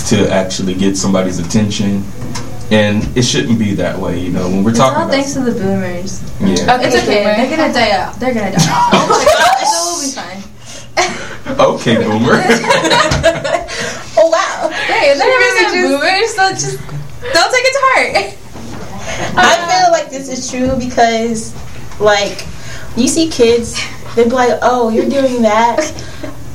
[0.09, 2.05] to actually get somebody's attention,
[2.71, 4.19] and it shouldn't be that way.
[4.21, 6.23] You know, when we're It's talking all about thanks to the boomers.
[6.41, 7.23] yeah, okay, It's okay.
[7.25, 7.37] boomer.
[7.37, 8.15] They're gonna die out.
[8.21, 8.91] They're gonna die out.
[8.93, 9.71] Oh my gosh.
[9.71, 10.41] So we'll be fine.
[11.77, 12.41] okay, boomer.
[14.23, 14.69] Oh wow!
[14.71, 16.79] Hey, they're really really boomers, so just
[17.33, 18.37] don't take it to heart.
[19.39, 21.55] I feel like this is true because,
[22.01, 22.45] like,
[22.97, 23.79] you see kids,
[24.15, 25.79] they'll be like, "Oh, you're doing that."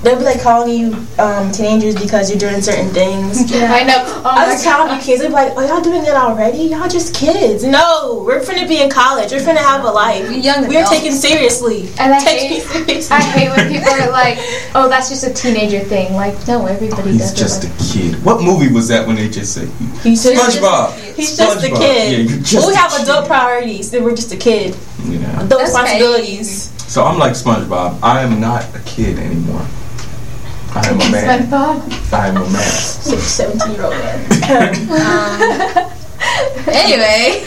[0.06, 3.52] They'll be like calling you um, teenagers because you're doing certain things.
[3.56, 4.04] I know.
[4.06, 6.60] Oh I my was telling you kids, they're like, "Oh, y'all doing that already?
[6.60, 9.32] Y'all just kids." No, we're finna be in college.
[9.32, 10.22] We're finna have a life.
[10.30, 11.90] We're Young We're taken seriously.
[12.00, 13.16] And I Take hate- seriously.
[13.18, 14.38] I hate when people are like,
[14.76, 17.72] "Oh, that's just a teenager thing." Like, no, everybody He's does just it.
[17.72, 18.24] a kid.
[18.24, 19.70] What movie was that when they just said
[20.04, 21.16] He's just, SpongeBob?
[21.16, 22.12] he's just a kid.
[22.12, 23.02] Yeah, you're just we a have kid.
[23.02, 23.90] adult priorities.
[23.90, 24.76] Then we're just a kid.
[25.04, 25.18] Yeah.
[25.38, 26.72] Adult That's responsibilities.
[26.92, 27.98] So I'm like SpongeBob.
[28.04, 29.66] I am not a kid anymore.
[30.76, 31.48] I am a man.
[31.48, 32.14] SpongeBob.
[32.14, 32.62] I am a man.
[32.62, 35.92] Six, 17 year old man.
[36.68, 37.44] Anyway,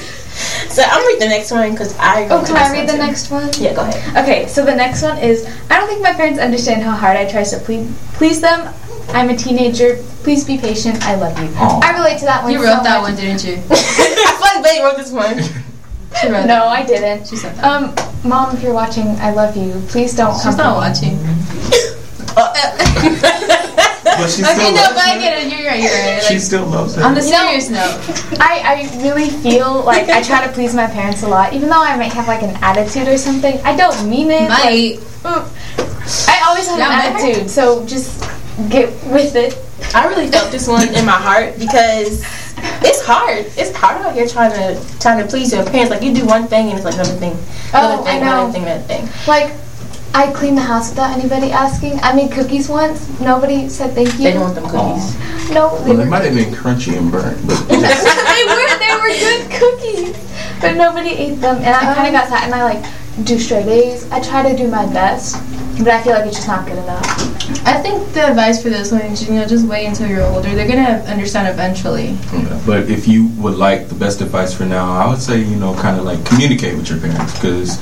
[0.70, 2.28] So I'm read the next one because I.
[2.30, 2.98] oh, can I read the too.
[2.98, 3.50] next one?
[3.58, 4.16] Yeah, go ahead.
[4.22, 7.24] Okay, so the next one is I don't think my parents understand how hard I
[7.28, 8.72] try to please please them.
[9.10, 9.96] I'm a teenager.
[10.22, 11.02] Please be patient.
[11.02, 11.48] I love you.
[11.56, 11.80] Aw.
[11.82, 12.52] I relate to that one.
[12.52, 13.10] You so wrote that much.
[13.12, 13.54] one, didn't you?
[13.70, 15.38] I feel like Betty wrote this one.
[16.22, 17.26] She wrote No, I didn't.
[17.28, 17.64] She said that.
[17.64, 17.94] Um,
[18.28, 19.72] mom, if you're watching, I love you.
[19.88, 20.52] Please don't come.
[20.52, 20.88] She's not for me.
[20.88, 21.37] watching.
[24.18, 25.52] But she still Okay, no, loves but I get it.
[25.52, 25.80] You're right.
[25.82, 26.22] You're right.
[26.22, 27.02] She Like, still loves it.
[27.04, 28.00] on a serious note,
[28.40, 31.82] I, I really feel like I try to please my parents a lot, even though
[31.82, 33.58] I might have like an attitude or something.
[33.64, 34.48] I don't mean it.
[34.48, 34.98] might.
[35.22, 37.22] mm, I always have Yeah, an might.
[37.22, 38.22] attitude, so just
[38.70, 39.56] get with it.
[39.94, 42.24] I really felt this one in my heart because
[42.82, 43.46] it's hard.
[43.56, 45.90] It's hard out here trying to trying to please your parents.
[45.90, 47.36] Like you do one thing and it's like another thing,
[47.72, 48.46] another Oh, thing, I know.
[48.48, 49.08] another thing, another thing.
[49.28, 49.52] Like,
[50.14, 52.00] I cleaned the house without anybody asking.
[52.02, 53.08] I made cookies once.
[53.20, 54.24] Nobody said thank you.
[54.24, 55.14] They don't want them cookies.
[55.50, 58.94] No, they Well, they were might have been crunchy and burnt, but they were they
[58.98, 60.16] were good cookies,
[60.60, 62.44] but nobody ate them, and I kind of got sad.
[62.44, 62.84] And I like
[63.24, 64.10] do straight A's.
[64.10, 65.36] I try to do my best,
[65.78, 67.04] but I feel like it's just not good enough.
[67.66, 70.54] I think the advice for this one is, you know, just wait until you're older.
[70.54, 72.10] They're gonna understand eventually.
[72.32, 75.56] Yeah, But if you would like the best advice for now, I would say you
[75.56, 77.78] know kind of like communicate with your parents because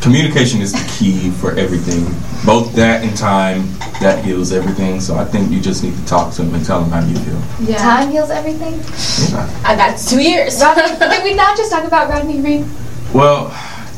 [0.00, 2.04] communication is the key for everything.
[2.44, 3.68] Both that and time
[4.00, 5.00] that heals everything.
[5.00, 7.16] So I think you just need to talk to them and tell them how you
[7.18, 7.68] feel.
[7.68, 7.76] Yeah.
[7.78, 8.74] Time heals everything.
[9.30, 9.62] Yeah.
[9.64, 10.60] I got two years.
[10.60, 12.64] Rodney, did we not just talk about Rodney Reed?
[13.12, 13.52] Well,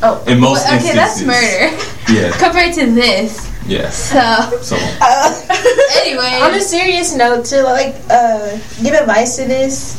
[0.05, 0.20] Oh.
[0.26, 1.70] in most Well, okay, that's murder
[2.11, 2.32] Yeah.
[2.38, 3.48] compared to this.
[3.64, 4.11] Yes.
[4.11, 4.74] So, So
[6.03, 9.94] anyway, On a serious note, to like uh, give advice to this,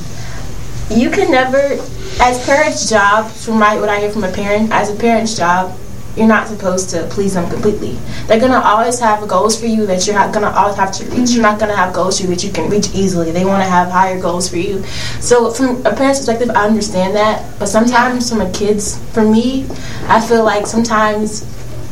[0.91, 1.79] you can never,
[2.19, 5.71] as parents' job, from my, what I hear from a parent, as a parent's job,
[6.15, 7.97] you're not supposed to please them completely.
[8.27, 11.15] They're gonna always have goals for you that you're not gonna always have to reach.
[11.15, 11.41] You're mm-hmm.
[11.41, 13.31] not gonna have goals for you that you can reach easily.
[13.31, 14.83] They want to have higher goals for you.
[15.19, 17.57] So from a parent's perspective, I understand that.
[17.57, 19.65] But sometimes from a kid's, for me,
[20.07, 21.41] I feel like sometimes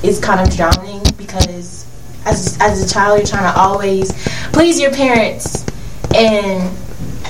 [0.04, 1.86] it's kind of drowning because
[2.26, 4.12] as as a child, you're trying to always
[4.54, 5.66] please your parents,
[6.14, 6.76] and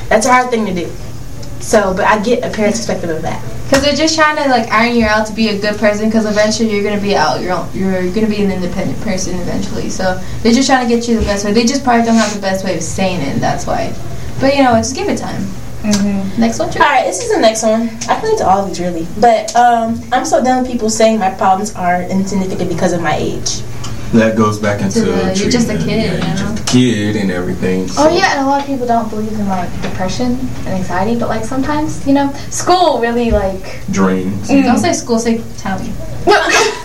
[0.10, 0.92] that's a hard thing to do.
[1.62, 3.42] So, but I get a parent's perspective of that.
[3.72, 6.10] Because they're just trying to like iron you out to be a good person.
[6.10, 7.40] Because eventually you're gonna be out.
[7.40, 9.90] You're own, you're gonna be an independent person eventually.
[9.90, 11.54] So they're just trying to get you the best way.
[11.54, 13.40] They just probably don't have the best way of saying it.
[13.40, 13.96] That's why.
[14.42, 15.42] But you know, just give it time.
[15.84, 16.42] Mm-hmm.
[16.42, 17.90] Next one, All right, this is the next one.
[18.08, 21.18] I relate to all of these really, but um, I'm so done with people saying
[21.18, 23.62] my problems are insignificant because of my age.
[24.14, 26.36] That goes back into the- you're just a kid, Yeah, you you're know?
[26.36, 27.88] just a kid and everything.
[27.98, 31.30] Oh yeah, and a lot of people don't believe in like depression and anxiety, but
[31.30, 34.50] like sometimes, you know, school really like dreams.
[34.50, 34.64] Mm.
[34.64, 35.82] Don't say school, say town.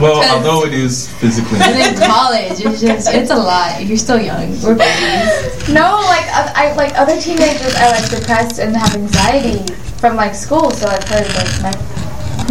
[0.00, 1.58] Well, although it is physically.
[1.62, 3.84] And then college, it's just it's a lot.
[3.84, 4.50] You're still young.
[4.62, 5.68] We're babies.
[5.68, 9.62] No, like I, I like other teenagers are like depressed and have anxiety
[10.00, 10.70] from like school.
[10.70, 11.72] So I've heard like my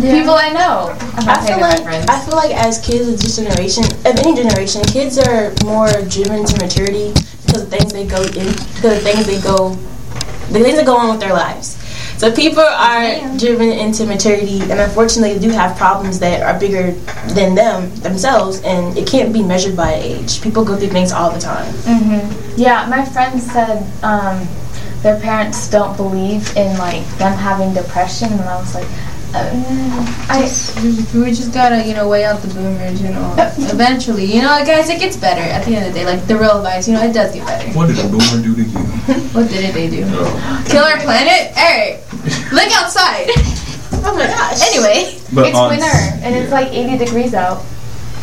[0.01, 0.95] people I know.
[1.17, 1.81] I feel like.
[2.09, 6.45] I feel like as kids of this generation, of any generation, kids are more driven
[6.45, 7.13] to maturity
[7.45, 9.69] because of things they go in, because of things they go,
[10.51, 11.79] the things that go on with their lives.
[12.17, 16.91] So people are driven into maturity, and unfortunately, do have problems that are bigger
[17.33, 20.41] than them themselves, and it can't be measured by age.
[20.41, 21.71] People go through things all the time.
[21.85, 24.47] hmm Yeah, my friend said um,
[25.01, 28.87] their parents don't believe in like them having depression, and I was like,
[29.34, 30.41] uh, I
[31.17, 33.36] We just gotta, you know, weigh out the boomers, you know.
[33.57, 36.05] Eventually, you know, guys, it gets better at the end of the day.
[36.05, 37.69] Like the real advice, you know, it does get better.
[37.77, 38.79] What did a boomer do to you?
[39.34, 40.03] What did they do?
[40.07, 40.63] Oh.
[40.67, 41.51] Kill our planet?
[41.57, 42.01] Eric,
[42.51, 43.29] look outside.
[44.05, 44.59] Oh my gosh.
[44.61, 47.63] Anyway, But it's on, winter and it's like 80 degrees out.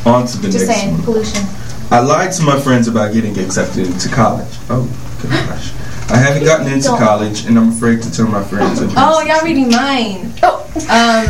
[0.04, 1.02] on to the Just next saying, one.
[1.04, 1.42] pollution.
[1.90, 4.46] I lied to my friends about getting accepted into college.
[4.68, 4.84] Oh
[5.22, 5.72] gosh.
[6.12, 6.98] I haven't gotten into Don't.
[6.98, 8.80] college, and I'm afraid to tell my friends.
[8.96, 10.32] oh, y'all reading mine.
[10.42, 11.26] Oh, Um,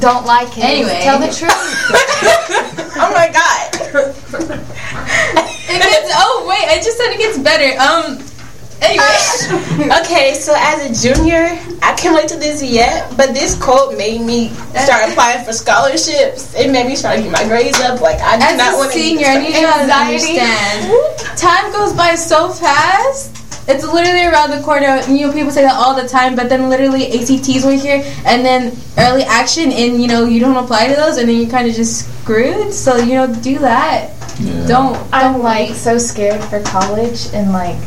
[0.00, 0.64] don't like it.
[0.64, 1.00] Anyway.
[1.02, 2.70] tell the truth.
[2.96, 3.74] Oh my god.
[3.74, 3.82] it
[5.82, 6.10] gets.
[6.14, 7.74] Oh wait, I just said it gets better.
[7.82, 8.22] Um,
[8.80, 9.18] anyway.
[10.00, 14.20] okay, so as a junior, I can't wait to this yet, but this quote made
[14.20, 16.54] me start applying for scholarships.
[16.54, 18.00] It made me try to get my grades up.
[18.00, 20.92] Like I do As not a want to senior, I need you to understand.
[21.36, 23.32] Time goes by so fast.
[23.66, 25.00] It's literally around the corner.
[25.08, 28.44] You know, people say that all the time, but then literally ACTs were here, and
[28.44, 31.68] then early action, and you know, you don't apply to those, and then you're kind
[31.68, 32.72] of just screwed.
[32.72, 34.10] So you know, do that.
[34.40, 34.66] Yeah.
[34.66, 34.96] Don't.
[35.12, 37.78] I'm like so scared for college and like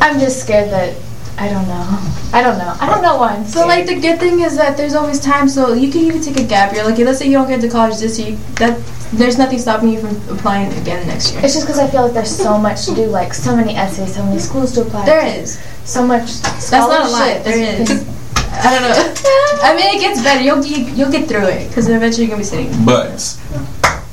[0.00, 0.94] I'm just scared that
[1.38, 1.86] I don't know.
[2.32, 2.74] I don't know.
[2.80, 5.48] I don't know why So like the good thing is that there's always time.
[5.48, 6.84] So you can even take a gap year.
[6.84, 8.80] Like let's say you don't get to college this year, that
[9.12, 11.44] there's nothing stopping you from applying again next year.
[11.44, 14.14] it's just because I feel like there's so much to do, like so many essays,
[14.14, 15.06] so many schools to apply.
[15.06, 15.60] There to, is.
[15.84, 16.40] so much.
[16.42, 17.40] That's not a lie.
[17.40, 17.44] scholarships.
[17.44, 18.14] There is.
[18.50, 19.14] I don't know.
[19.62, 20.42] I mean, it gets better.
[20.42, 22.84] You'll you, you'll get through it because eventually you're gonna be sitting.
[22.84, 23.38] But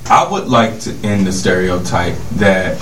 [0.07, 2.77] I would like to end the stereotype that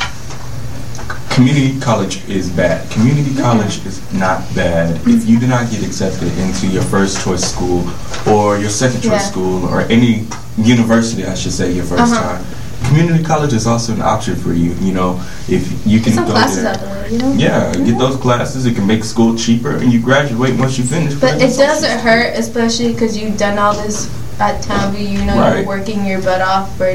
[1.34, 2.90] community college is bad.
[2.92, 4.96] Community college is not bad.
[5.08, 7.84] If you do not get accepted into your first choice school
[8.28, 9.32] or your second choice Yeah.
[9.32, 10.28] school or any
[10.58, 12.22] university, I should say, your 1st Uh-huh.
[12.38, 12.46] time.
[12.88, 14.76] Community college is also an option for you.
[14.82, 16.74] You know, if you can Some go classes there.
[16.74, 17.34] out there, you know.
[17.34, 18.66] Yeah, get those classes.
[18.66, 21.14] It can make school cheaper, and you graduate once you finish.
[21.16, 24.08] But it doesn't hurt, especially because you've done all this
[24.40, 25.10] at Townview.
[25.10, 25.58] You know, Right.
[25.60, 26.94] you're working your butt off for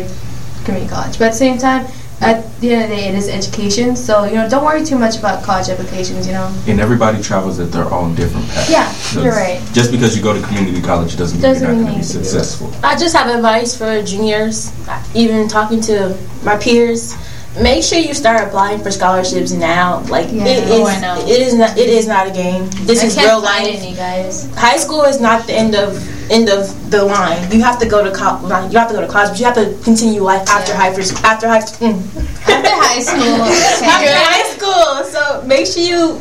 [0.65, 1.19] community college.
[1.19, 1.87] But at the same time,
[2.21, 3.95] at the end of the day, it is education.
[3.95, 6.27] So you know, don't worry too much about college applications.
[6.27, 8.69] You know, and everybody travels at their own different path.
[8.71, 9.61] Yeah, So you're right.
[9.73, 12.07] Just because you go to community college doesn't mean Doesn't you're not going to be
[12.07, 12.31] you can do it.
[12.31, 12.73] successful.
[12.83, 14.73] I just have advice for juniors,
[15.15, 17.15] even talking to my peers.
[17.61, 20.01] Make sure you start applying for scholarships now.
[20.09, 20.45] Like Yeah.
[20.47, 21.17] it is, Oh, I know.
[21.27, 21.77] it is not.
[21.77, 22.69] It is not a game.
[22.87, 23.67] This I is can't real life.
[23.67, 24.47] any guys.
[24.57, 25.99] High school is not the end of
[26.31, 27.51] end of the line.
[27.51, 28.73] You have to go to college.
[28.73, 30.79] You have to go to college, but you have to continue life after Yeah.
[30.79, 31.19] high school.
[31.19, 31.29] Mm.
[31.35, 31.89] After high school.
[32.55, 34.89] After high school, after high school.
[35.15, 36.21] So make sure you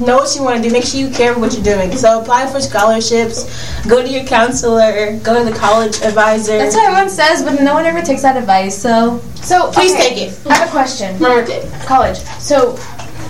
[0.00, 0.72] know what you want to do.
[0.72, 1.92] Make sure you care what you're doing.
[1.96, 3.44] So apply for scholarships.
[3.86, 5.18] Go to your counselor.
[5.20, 6.58] Go to the college advisor.
[6.58, 8.76] That's what everyone says, but no one ever takes that advice.
[8.80, 10.46] So So Please okay, take it.
[10.46, 11.14] I have a question.
[11.20, 11.70] Remember it.
[11.86, 12.18] College.
[12.38, 12.76] So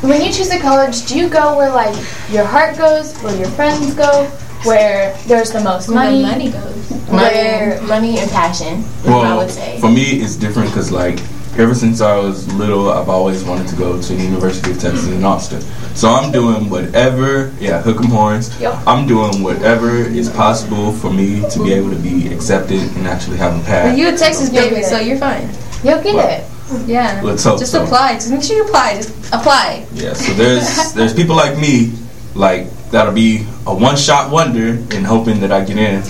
[0.02, 1.94] when you choose a college, do you go where like
[2.30, 4.26] your heart goes, where your friends go,
[4.64, 6.22] where there's the most money?
[6.22, 6.90] money goes.
[7.10, 8.80] Money, money and passion.
[8.80, 9.80] is what I Well, would say.
[9.80, 11.18] for me, it's different because like
[11.58, 15.08] ever since I was little, I've always wanted to go to the University of Texas
[15.08, 15.60] in Austin.
[15.94, 17.52] So I'm doing whatever.
[17.60, 18.50] Yeah, hook 'em horns.
[18.60, 18.78] Yep.
[18.86, 23.36] I'm doing whatever is possible for me to be able to be accepted and actually
[23.38, 23.90] have a path.
[23.92, 25.48] But you a Texas You'll baby, so you're fine.
[25.82, 26.44] You'll get Well, it.
[26.86, 27.20] Yeah.
[27.24, 27.82] Let's hope Just so.
[27.84, 28.14] apply.
[28.14, 28.96] Just make sure you apply.
[28.96, 29.86] Just apply.
[29.94, 31.92] Yeah, so there's there's people like me,
[32.34, 36.02] like that'll be a one shot wonder and hoping that I get in.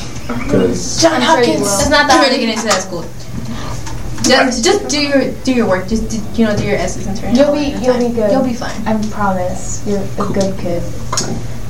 [0.44, 1.60] Because John I'm sure you Hopkins.
[1.60, 1.80] will.
[1.80, 3.04] It's not that hard to get into that school.
[4.28, 5.88] Just, just do your do your work.
[5.88, 7.34] Just do, you know do your essays and turn.
[7.34, 8.08] You'll be you'll time.
[8.08, 8.30] be good.
[8.30, 8.76] You'll be fine.
[8.86, 9.86] I promise.
[9.86, 10.82] You're a good kid.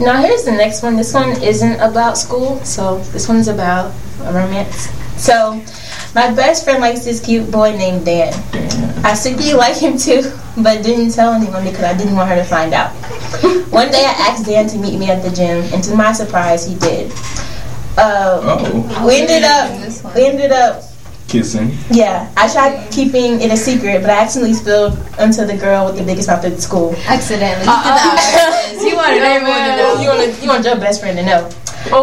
[0.01, 0.97] Now here's the next one.
[0.97, 4.89] This one isn't about school, so this one's about a romance.
[5.19, 5.61] So,
[6.15, 8.33] my best friend likes this cute boy named Dan.
[9.05, 10.23] I secretly like him too,
[10.57, 12.93] but didn't tell anyone because I didn't want her to find out.
[13.71, 16.67] One day I asked Dan to meet me at the gym, and to my surprise,
[16.67, 17.13] he did.
[17.97, 20.88] Uh, oh, we ended up we ended up
[21.29, 21.71] kissing.
[21.91, 25.99] Yeah, I tried keeping it a secret, but I accidentally spilled onto the girl with
[25.99, 26.95] the biggest mouth at school.
[27.07, 27.67] Accidentally.
[27.69, 28.03] You did
[28.35, 28.79] that.
[28.81, 30.01] You wanted everyone to know.
[30.01, 31.51] You want, you want your best friend to know.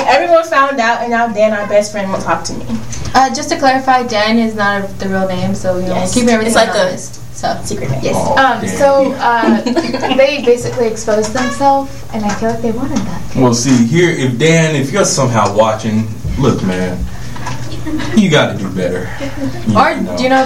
[0.08, 2.66] Everyone found out, and now Dan, our best friend, won't talk to me.
[3.14, 6.14] Uh, just to clarify, Dan is not the real name, so you know, Yes.
[6.14, 7.22] keep everything It's like a- anonymous.
[7.34, 8.00] So Secret name.
[8.04, 8.16] yes.
[8.18, 9.62] Oh, Um, so uh,
[10.16, 13.36] they basically exposed themselves, and I feel like they wanted that.
[13.36, 16.08] Well, see here, if Dan, if you're somehow watching,
[16.40, 16.98] look, man,
[18.18, 19.08] you got to do better.
[19.68, 20.46] You Or do you know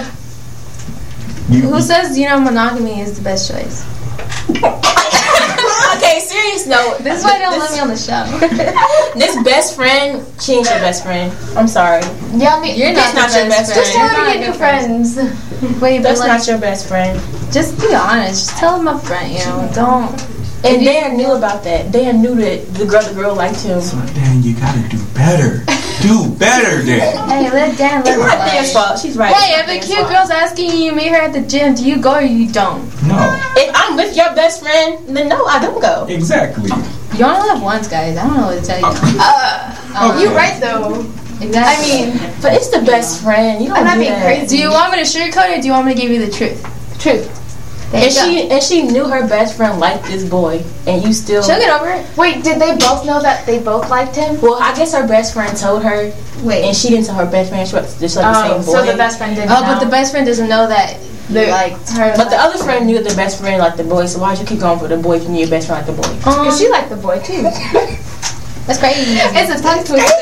[1.49, 3.85] you- who says you know monogamy is the best choice?
[5.97, 6.97] okay, serious note.
[6.99, 8.25] This is why they don't let me on the show.
[9.19, 11.33] This best friend, she ain't your best friend.
[11.57, 12.01] I'm sorry.
[12.33, 14.09] Yeah, I mean, You're That's not, not the your best best just friend.
[14.11, 15.15] tell her to get new good friends.
[15.81, 17.19] Wait, but That's like, not your best friend.
[17.51, 18.47] just be honest.
[18.49, 19.29] Just tell them up front.
[19.31, 20.11] You know, don't.
[20.61, 21.91] And Dan knew about that.
[21.91, 23.79] Dan knew that the girl, the girl liked him.
[23.81, 25.63] So, Dan, you got to do better.
[26.01, 27.29] do better, Dan.
[27.29, 28.99] Hey, let Dan It's live not Dan's fault.
[28.99, 29.33] She's right.
[29.33, 30.09] Hey, It's if a cute fault.
[30.11, 31.75] girl's asking you, you meet her at the gym.
[31.75, 32.83] Do you go or you don't?
[33.07, 33.17] No,
[33.55, 36.05] If I'm with your best friend, then no, I don't go.
[36.09, 36.69] exactly.
[37.17, 38.17] You only live once, guys.
[38.17, 38.85] I don't know what to tell you.
[39.19, 40.21] Uh, Okay.
[40.23, 41.01] You're right though.
[41.41, 41.91] Exactly.
[42.03, 43.59] I mean, But it's the best friend.
[43.63, 44.23] You don't I'm not do being that.
[44.23, 44.55] crazy.
[44.57, 45.59] do you want me to sugarcoat it?
[45.59, 46.61] or Do you want me to give you the truth?
[46.99, 47.27] Truth.
[47.91, 48.23] There And go.
[48.25, 51.41] she and she knew her best friend liked this boy, and you still.
[51.41, 52.05] She'll get over it.
[52.17, 54.39] Wait, did they both know that they both liked him?
[54.41, 56.11] Well, I guess her best friend told her,
[56.43, 56.65] Wait.
[56.65, 57.67] and she didn't tell her best friend.
[57.67, 58.85] She was just like the Oh, same boy.
[58.85, 59.73] so the best friend didn't Oh, know.
[59.73, 60.97] but the best friend doesn't know that
[61.29, 62.13] you liked her.
[62.15, 64.05] But the other friend knew the best friend liked the boy.
[64.05, 65.97] So why'd you keep going for the boy if you knew your best friend liked
[65.97, 66.15] the boy?
[66.17, 67.41] Because she liked the boy too.
[68.69, 69.17] That's crazy.
[69.17, 70.13] it's a tongue twister.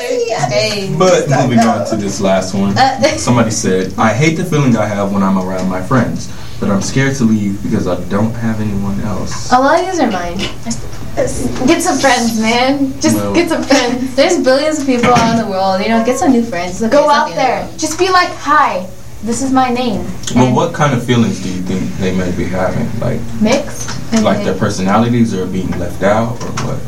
[0.48, 0.94] Hey.
[0.98, 2.76] But moving on to this last one.
[2.78, 6.70] Uh, Somebody said, I hate the feeling I have when I'm around my friends, but
[6.70, 9.48] I'm scared to leave because I don't have anyone else.
[9.52, 10.38] Oh, a lot of these are mine.
[11.66, 12.92] Get some friends, man.
[13.00, 14.14] Just Well- get some friends.
[14.14, 15.80] There's billions of people out in the world.
[15.82, 16.82] You know, get some new friends.
[16.82, 17.78] Okay, Go out the end of the there.
[17.78, 18.86] Just be like, hi.
[19.24, 20.04] This is my name.
[20.34, 22.88] Well, And what kind of feelings do you think they may be having?
[23.00, 23.90] Like, mixed.
[24.22, 26.78] like their personalities are being left out, or what?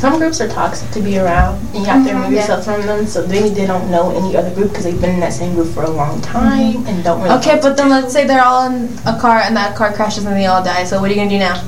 [0.00, 3.04] Some groups are toxic to be around, and you have to remove yourself from them.
[3.04, 5.68] So maybe they don't know any other group because they've been in that same group
[5.74, 6.32] for a long mm-hmm.
[6.32, 7.36] time and don't really.
[7.36, 10.34] Okay, but then let's say they're all in a car and that car crashes and
[10.34, 10.84] they all die.
[10.84, 11.62] So what are you gonna do now?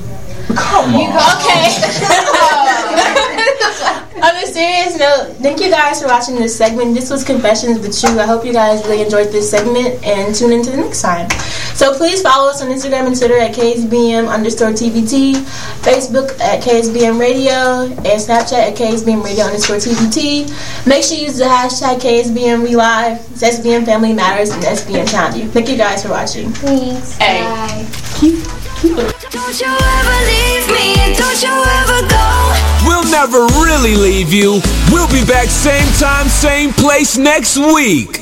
[0.47, 1.13] Come on.
[4.23, 6.95] On a serious note, thank you guys for watching this segment.
[6.95, 8.17] This was Confessions with You.
[8.21, 11.29] I hope you guys really enjoyed this segment and tune into the next time.
[11.75, 15.33] So please follow us on Instagram and Twitter at KSBM underscore TVT,
[15.81, 20.87] Facebook at KSBM Radio, and Snapchat at KSBM Radio underscore TVT.
[20.87, 23.19] Make sure you use the hashtag KSBM Live.
[23.31, 25.49] It's SBM Family Matters and SBM Found You.
[25.49, 26.49] Thank you guys for watching.
[26.51, 27.17] Thanks.
[27.17, 27.41] Hey.
[27.41, 28.69] Bye.
[28.83, 32.53] Don't you ever leave me, don't you ever go.
[32.85, 34.59] We'll never really leave you.
[34.91, 38.19] We'll be back same time, same place next week.